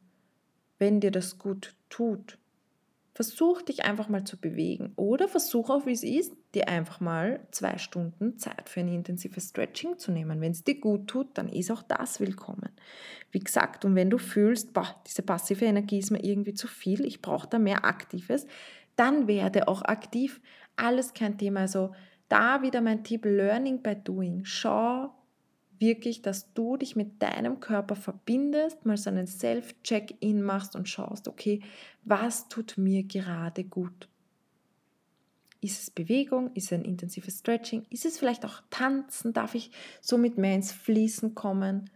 wenn 0.80 1.00
dir 1.00 1.12
das 1.12 1.38
gut 1.38 1.76
tut. 1.90 2.38
Versuch 3.14 3.62
dich 3.62 3.86
einfach 3.86 4.10
mal 4.10 4.26
zu 4.26 4.36
bewegen 4.36 4.92
oder 4.98 5.30
versuch 5.30 5.70
auch, 5.70 5.86
wie 5.86 5.94
es 5.94 6.04
ist, 6.04 6.34
dir 6.54 6.68
einfach 6.68 7.00
mal 7.00 7.40
zwei 7.52 7.78
Stunden 7.78 8.38
Zeit 8.38 8.68
für 8.68 8.82
ein 8.82 8.90
intensives 8.90 9.50
Stretching 9.50 9.98
zu 9.98 10.12
nehmen. 10.12 10.42
Wenn 10.42 10.52
es 10.52 10.66
dir 10.66 10.82
gut 10.82 11.08
tut, 11.08 11.30
dann 11.38 11.48
ist 11.48 11.72
auch 11.72 11.82
das 11.82 12.20
willkommen. 12.20 12.72
Wie 13.32 13.40
gesagt, 13.40 13.86
und 13.86 13.96
wenn 13.96 14.10
du 14.10 14.18
fühlst, 14.18 14.74
boah, 14.74 15.02
diese 15.08 15.22
passive 15.22 15.64
Energie 15.64 16.00
ist 16.00 16.12
mir 16.12 16.26
irgendwie 16.26 16.56
zu 16.56 16.68
viel, 16.68 17.06
ich 17.06 17.22
brauche 17.22 17.48
da 17.48 17.58
mehr 17.58 17.86
Aktives, 17.86 18.48
dann 18.98 19.28
werde 19.28 19.70
auch 19.70 19.82
aktiv. 19.84 20.42
Alles 20.76 21.14
kein 21.14 21.38
Thema. 21.38 21.62
Also 21.62 21.94
da 22.28 22.62
wieder 22.64 22.82
mein 22.82 23.06
Tipp 23.06 23.24
Learning 23.24 23.82
by 23.82 23.96
Doing. 23.96 24.44
Schau, 24.44 25.14
wirklich, 25.80 26.22
dass 26.22 26.54
du 26.54 26.78
dich 26.78 26.96
mit 26.96 27.22
deinem 27.22 27.60
Körper 27.60 27.96
verbindest, 27.96 28.86
mal 28.86 28.98
so 28.98 29.10
einen 29.10 29.28
Self-Check-In 29.28 30.42
machst 30.42 30.76
und 30.76 30.90
schaust, 30.90 31.28
okay, 31.28 31.62
was 32.04 32.50
tut 32.50 32.78
mir 32.78 33.04
gerade 33.04 33.64
gut? 33.64 34.10
Ist 35.62 35.82
es 35.82 35.90
Bewegung? 35.90 36.52
Ist 36.54 36.66
es 36.66 36.74
ein 36.74 36.86
intensives 36.86 37.40
Stretching? 37.40 37.86
Ist 37.90 38.06
es 38.06 38.20
vielleicht 38.20 38.46
auch 38.46 38.62
Tanzen? 38.70 39.34
Darf 39.34 39.56
ich 39.56 39.72
somit 40.00 40.38
mehr 40.38 40.54
ins 40.54 40.72
Fließen 40.72 41.34
kommen? 41.34 41.90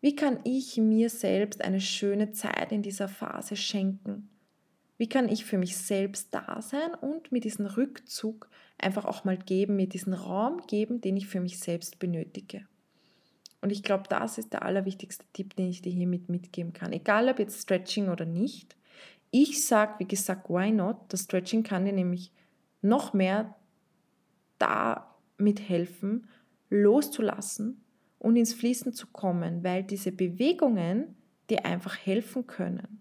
Wie 0.00 0.16
kann 0.16 0.40
ich 0.44 0.76
mir 0.76 1.08
selbst 1.08 1.62
eine 1.62 1.80
schöne 1.80 2.32
Zeit 2.32 2.72
in 2.72 2.82
dieser 2.82 3.08
Phase 3.08 3.56
schenken? 3.56 4.28
Wie 4.98 5.08
kann 5.08 5.28
ich 5.28 5.44
für 5.44 5.58
mich 5.58 5.76
selbst 5.76 6.32
da 6.32 6.60
sein 6.62 6.94
und 6.94 7.30
mir 7.30 7.40
diesen 7.40 7.66
Rückzug 7.66 8.48
einfach 8.78 9.04
auch 9.04 9.24
mal 9.24 9.36
geben, 9.36 9.76
mir 9.76 9.88
diesen 9.88 10.14
Raum 10.14 10.62
geben, 10.66 11.00
den 11.00 11.16
ich 11.16 11.26
für 11.26 11.40
mich 11.40 11.58
selbst 11.58 11.98
benötige? 11.98 12.66
Und 13.66 13.72
ich 13.72 13.82
glaube, 13.82 14.04
das 14.08 14.38
ist 14.38 14.52
der 14.52 14.62
allerwichtigste 14.62 15.24
Tipp, 15.32 15.56
den 15.56 15.70
ich 15.70 15.82
dir 15.82 15.90
hiermit 15.90 16.28
mitgeben 16.28 16.72
kann. 16.72 16.92
Egal 16.92 17.28
ob 17.28 17.40
jetzt 17.40 17.62
Stretching 17.62 18.10
oder 18.10 18.24
nicht. 18.24 18.76
Ich 19.32 19.66
sage, 19.66 19.94
wie 19.98 20.06
gesagt, 20.06 20.48
why 20.48 20.70
not? 20.70 20.98
Das 21.08 21.22
Stretching 21.22 21.64
kann 21.64 21.84
dir 21.84 21.92
nämlich 21.92 22.30
noch 22.80 23.12
mehr 23.12 23.56
damit 24.60 25.68
helfen, 25.68 26.28
loszulassen 26.70 27.82
und 28.20 28.36
ins 28.36 28.54
Fließen 28.54 28.92
zu 28.92 29.08
kommen, 29.08 29.64
weil 29.64 29.82
diese 29.82 30.12
Bewegungen 30.12 31.16
dir 31.50 31.66
einfach 31.66 31.96
helfen 31.96 32.46
können. 32.46 33.00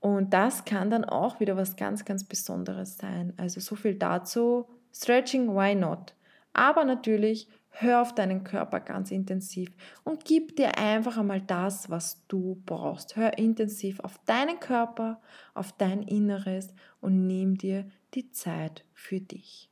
Und 0.00 0.32
das 0.32 0.64
kann 0.64 0.88
dann 0.88 1.04
auch 1.04 1.38
wieder 1.38 1.58
was 1.58 1.76
ganz, 1.76 2.06
ganz 2.06 2.24
Besonderes 2.24 2.96
sein. 2.96 3.34
Also 3.36 3.60
so 3.60 3.76
viel 3.76 3.96
dazu. 3.96 4.70
Stretching, 4.90 5.54
why 5.54 5.74
not? 5.74 6.14
Aber 6.54 6.86
natürlich 6.86 7.46
Hör 7.70 8.02
auf 8.02 8.14
deinen 8.14 8.44
Körper 8.44 8.80
ganz 8.80 9.10
intensiv 9.10 9.70
und 10.04 10.24
gib 10.24 10.56
dir 10.56 10.76
einfach 10.76 11.16
einmal 11.16 11.40
das, 11.40 11.88
was 11.88 12.26
du 12.26 12.60
brauchst. 12.66 13.16
Hör 13.16 13.38
intensiv 13.38 14.00
auf 14.00 14.18
deinen 14.26 14.60
Körper, 14.60 15.20
auf 15.54 15.72
dein 15.72 16.02
Inneres 16.02 16.74
und 17.00 17.26
nimm 17.26 17.56
dir 17.56 17.88
die 18.14 18.30
Zeit 18.32 18.84
für 18.92 19.20
dich. 19.20 19.70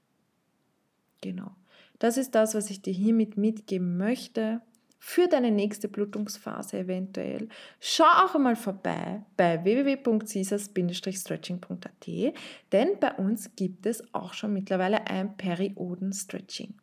Genau. 1.20 1.50
Das 1.98 2.16
ist 2.16 2.34
das, 2.34 2.54
was 2.54 2.70
ich 2.70 2.80
dir 2.80 2.94
hiermit 2.94 3.37
mitgeben 3.37 3.96
möchte 3.96 4.62
für 5.00 5.28
deine 5.28 5.50
nächste 5.50 5.88
Blutungsphase 5.88 6.78
eventuell. 6.78 7.48
Schau 7.80 8.04
auch 8.04 8.34
einmal 8.34 8.56
vorbei 8.56 9.22
bei 9.37 9.62
www.caesars-stretching.at, 9.64 12.34
denn 12.72 13.00
bei 13.00 13.12
uns 13.14 13.56
gibt 13.56 13.87
es 13.87 14.14
auch 14.14 14.34
schon 14.34 14.52
mittlerweile 14.52 15.06
ein 15.06 15.37
Perioden-Stretching. 15.37 16.74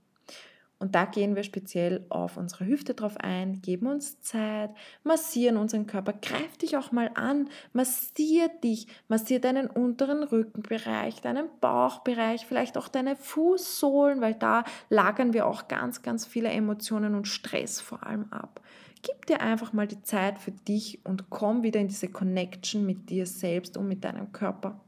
Und 0.78 0.94
da 0.94 1.06
gehen 1.06 1.38
wir 1.38 1.44
speziell 1.44 2.06
auf 2.10 2.36
unsere 2.36 2.66
Hüfte 2.66 2.94
drauf 2.94 3.16
ein, 3.18 3.62
geben 3.62 3.88
uns 3.88 4.20
Zeit, 4.20 4.72
massieren 5.04 5.56
unseren 5.56 5.88
Körper, 5.88 6.12
greif 6.12 6.58
dich 6.58 6.76
auch 6.76 6.92
mal 6.92 7.12
an, 7.16 7.48
massier 7.72 8.50
dich, 8.62 8.88
massier 9.08 9.40
deinen 9.40 9.68
unteren 9.68 10.24
Rückenbereich, 10.24 11.22
deinen 11.22 11.48
Bauchbereich, 11.62 12.46
vielleicht 12.46 12.78
auch 12.78 12.90
deine 12.90 13.16
Fußsohlen, 13.16 14.20
weil 14.20 14.34
da 14.34 14.66
lagern 14.90 15.34
wir 15.34 15.48
auch 15.48 15.70
ganz, 15.70 16.02
ganz 16.02 16.26
viele 16.26 16.50
Emotionen 16.50 17.16
und 17.16 17.28
Stress 17.28 17.80
vor 17.80 18.06
allem 18.06 18.32
ab. 18.34 18.60
Gib 19.02 19.28
dir 19.28 19.40
einfach 19.40 19.72
mal 19.72 19.88
die 19.88 20.02
Zeit 20.02 20.40
für 20.40 20.52
dich 20.52 21.06
und 21.06 21.30
komm 21.30 21.64
wieder 21.64 21.80
in 21.80 21.88
diese 21.88 22.10
Connection 22.10 22.86
mit 22.86 23.10
dir 23.10 23.26
selbst 23.28 23.78
und 23.78 23.88
mit 23.88 24.04
deinem 24.04 24.34
Körper. 24.34 24.82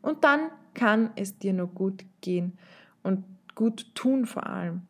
Und 0.00 0.24
dann 0.24 0.50
kann 0.72 1.10
es 1.16 1.38
dir 1.38 1.52
nur 1.52 1.66
gut 1.66 2.04
gehen 2.20 2.56
und 3.02 3.24
gut 3.54 3.94
tun 3.94 4.24
vor 4.24 4.46
allem. 4.46 4.86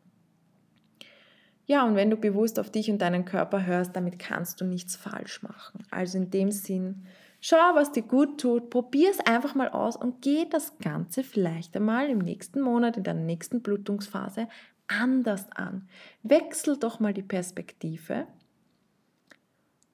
Ja, 1.67 1.85
und 1.85 1.95
wenn 1.97 2.09
du 2.09 2.15
bewusst 2.15 2.59
auf 2.59 2.71
dich 2.71 2.89
und 2.89 2.99
deinen 3.01 3.25
Körper 3.25 3.65
hörst, 3.65 3.93
damit 3.93 4.19
kannst 4.19 4.61
du 4.61 4.65
nichts 4.65 4.95
falsch 4.95 5.43
machen. 5.43 5.83
Also 5.91 6.17
in 6.17 6.31
dem 6.31 6.49
Sinn, 6.49 7.03
schau, 7.41 7.75
was 7.75 7.91
dir 7.91 8.03
gut 8.03 8.39
tut, 8.39 8.69
probier 8.69 9.11
es 9.11 9.19
einfach 9.19 9.53
mal 9.53 9.67
aus 9.67 9.97
und 9.97 10.21
geh 10.21 10.45
das 10.49 10.77
Ganze 10.79 11.23
vielleicht 11.23 11.75
einmal 11.75 12.09
im 12.09 12.19
nächsten 12.19 12.61
Monat, 12.61 12.95
in 12.95 13.03
der 13.03 13.15
nächsten 13.15 13.61
Blutungsphase 13.61 14.47
anders 14.87 15.45
an. 15.51 15.89
Wechsel 16.23 16.77
doch 16.77 17.01
mal 17.01 17.13
die 17.13 17.21
Perspektive 17.21 18.27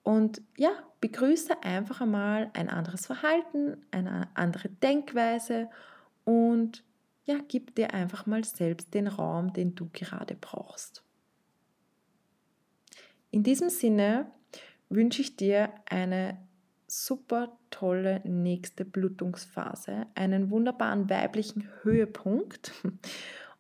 und 0.03 0.43
ja, 0.57 0.73
begrüße 1.01 1.63
einfach 1.63 2.01
einmal 2.01 2.51
ein 2.53 2.69
anderes 2.69 3.07
Verhalten, 3.07 3.83
eine 3.89 4.27
andere 4.35 4.69
Denkweise 4.69 5.69
und 6.23 6.83
ja, 7.25 7.37
gib 7.47 7.73
dir 7.73 7.95
einfach 7.95 8.27
mal 8.27 8.43
selbst 8.43 8.93
den 8.93 9.07
Raum, 9.07 9.53
den 9.53 9.73
du 9.73 9.89
gerade 9.91 10.35
brauchst. 10.35 11.03
In 13.33 13.41
diesem 13.41 13.71
Sinne 13.71 14.27
wünsche 14.89 15.23
ich 15.23 15.35
dir 15.35 15.71
eine 15.89 16.37
super 16.85 17.57
tolle 17.71 18.21
nächste 18.25 18.85
Blutungsphase, 18.85 20.05
einen 20.13 20.51
wunderbaren 20.51 21.09
weiblichen 21.09 21.67
Höhepunkt 21.81 22.71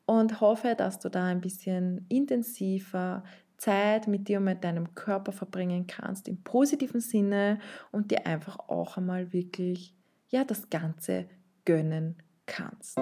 und 0.05 0.41
hoffe, 0.41 0.75
dass 0.77 0.99
du 0.99 1.09
da 1.09 1.25
ein 1.25 1.41
bisschen 1.41 2.05
intensiver 2.07 3.23
Zeit 3.57 4.07
mit 4.07 4.27
dir 4.27 4.37
und 4.37 4.43
mit 4.43 4.63
deinem 4.63 4.93
Körper 4.93 5.31
verbringen 5.31 5.87
kannst 5.87 6.27
im 6.27 6.43
positiven 6.43 7.01
Sinne 7.01 7.57
und 7.91 8.11
dir 8.11 8.27
einfach 8.27 8.59
auch 8.69 8.97
einmal 8.97 9.33
wirklich 9.33 9.95
ja 10.29 10.43
das 10.43 10.69
Ganze 10.69 11.25
gönnen 11.65 12.17
kannst. 12.45 12.99